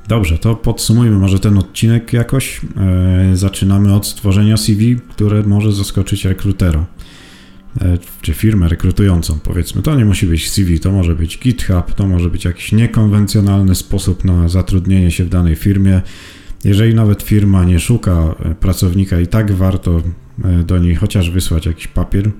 [0.08, 2.60] Dobrze, to podsumujmy może ten odcinek jakoś.
[3.32, 6.86] E, zaczynamy od stworzenia CV, które może zaskoczyć rekrutera
[7.80, 9.82] e, czy firmę rekrutującą, powiedzmy.
[9.82, 14.24] To nie musi być CV, to może być GitHub, to może być jakiś niekonwencjonalny sposób
[14.24, 16.02] na zatrudnienie się w danej firmie.
[16.64, 20.02] Jeżeli nawet firma nie szuka e, pracownika, i tak warto
[20.66, 22.30] do niej chociaż wysłać jakiś papier.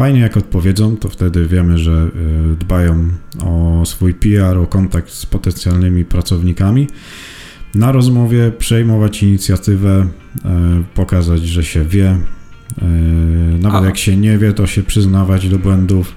[0.00, 3.08] Fajnie jak odpowiedzą, to wtedy wiemy, że e, dbają
[3.44, 6.86] o swój PR, o kontakt z potencjalnymi pracownikami.
[7.74, 10.06] Na rozmowie przejmować inicjatywę,
[10.44, 12.18] e, pokazać, że się wie.
[12.82, 12.84] e,
[13.58, 13.86] Nawet A.
[13.86, 16.16] jak się nie wie, to się przyznawać do błędów,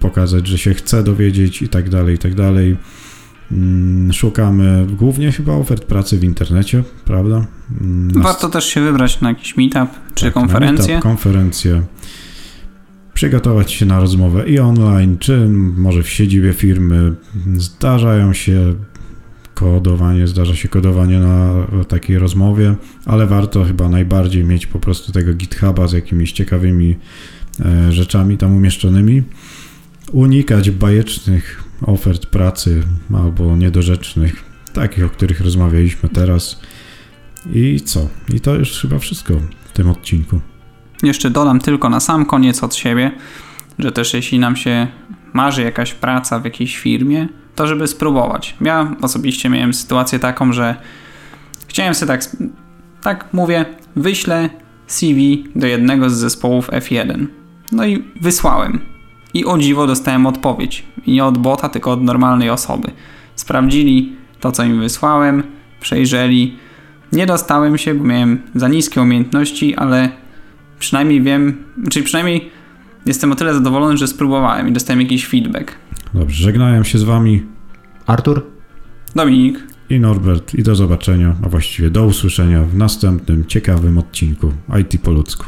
[0.00, 2.76] pokazać, że się chce dowiedzieć i tak dalej, i tak dalej.
[3.52, 7.46] Mm, Szukamy głównie chyba ofert pracy w internecie, prawda?
[7.80, 10.86] Mm, na Warto też się wybrać na jakiś meetup czy tak, na konferencję.
[10.86, 11.82] meetup, konferencję.
[13.22, 17.14] Przygotować się na rozmowę i online, czy może w siedzibie firmy.
[17.56, 18.74] Zdarzają się
[19.54, 25.34] kodowanie, zdarza się kodowanie na takiej rozmowie, ale warto chyba najbardziej mieć po prostu tego
[25.34, 26.96] GitHuba z jakimiś ciekawymi
[27.60, 29.22] e, rzeczami tam umieszczonymi.
[30.12, 32.82] Unikać bajecznych ofert pracy
[33.14, 36.60] albo niedorzecznych, takich, o których rozmawialiśmy teraz.
[37.52, 38.08] I co?
[38.34, 40.40] I to już chyba wszystko w tym odcinku.
[41.02, 43.12] Jeszcze dodam tylko na sam koniec od siebie,
[43.78, 44.86] że też jeśli nam się
[45.32, 48.56] marzy jakaś praca w jakiejś firmie, to żeby spróbować.
[48.60, 50.76] Ja osobiście miałem sytuację taką, że
[51.68, 52.22] chciałem sobie tak,
[53.02, 53.64] tak mówię,
[53.96, 54.50] wyślę
[54.86, 57.26] CV do jednego z zespołów F1.
[57.72, 58.80] No i wysłałem.
[59.34, 60.84] I o dziwo dostałem odpowiedź.
[61.06, 62.90] I nie od bota, tylko od normalnej osoby.
[63.34, 65.42] Sprawdzili to, co im wysłałem,
[65.80, 66.56] przejrzeli.
[67.12, 70.21] Nie dostałem się, bo miałem za niskie umiejętności, ale
[70.82, 71.56] przynajmniej wiem,
[71.90, 72.50] czyli przynajmniej
[73.06, 75.72] jestem o tyle zadowolony, że spróbowałem i dostałem jakiś feedback.
[76.14, 77.42] Dobrze, żegnają się z Wami
[78.06, 78.46] Artur?
[79.14, 79.58] Dominik.
[79.90, 85.10] i Norbert i do zobaczenia, a właściwie do usłyszenia w następnym ciekawym odcinku IT po
[85.10, 85.44] ludzku.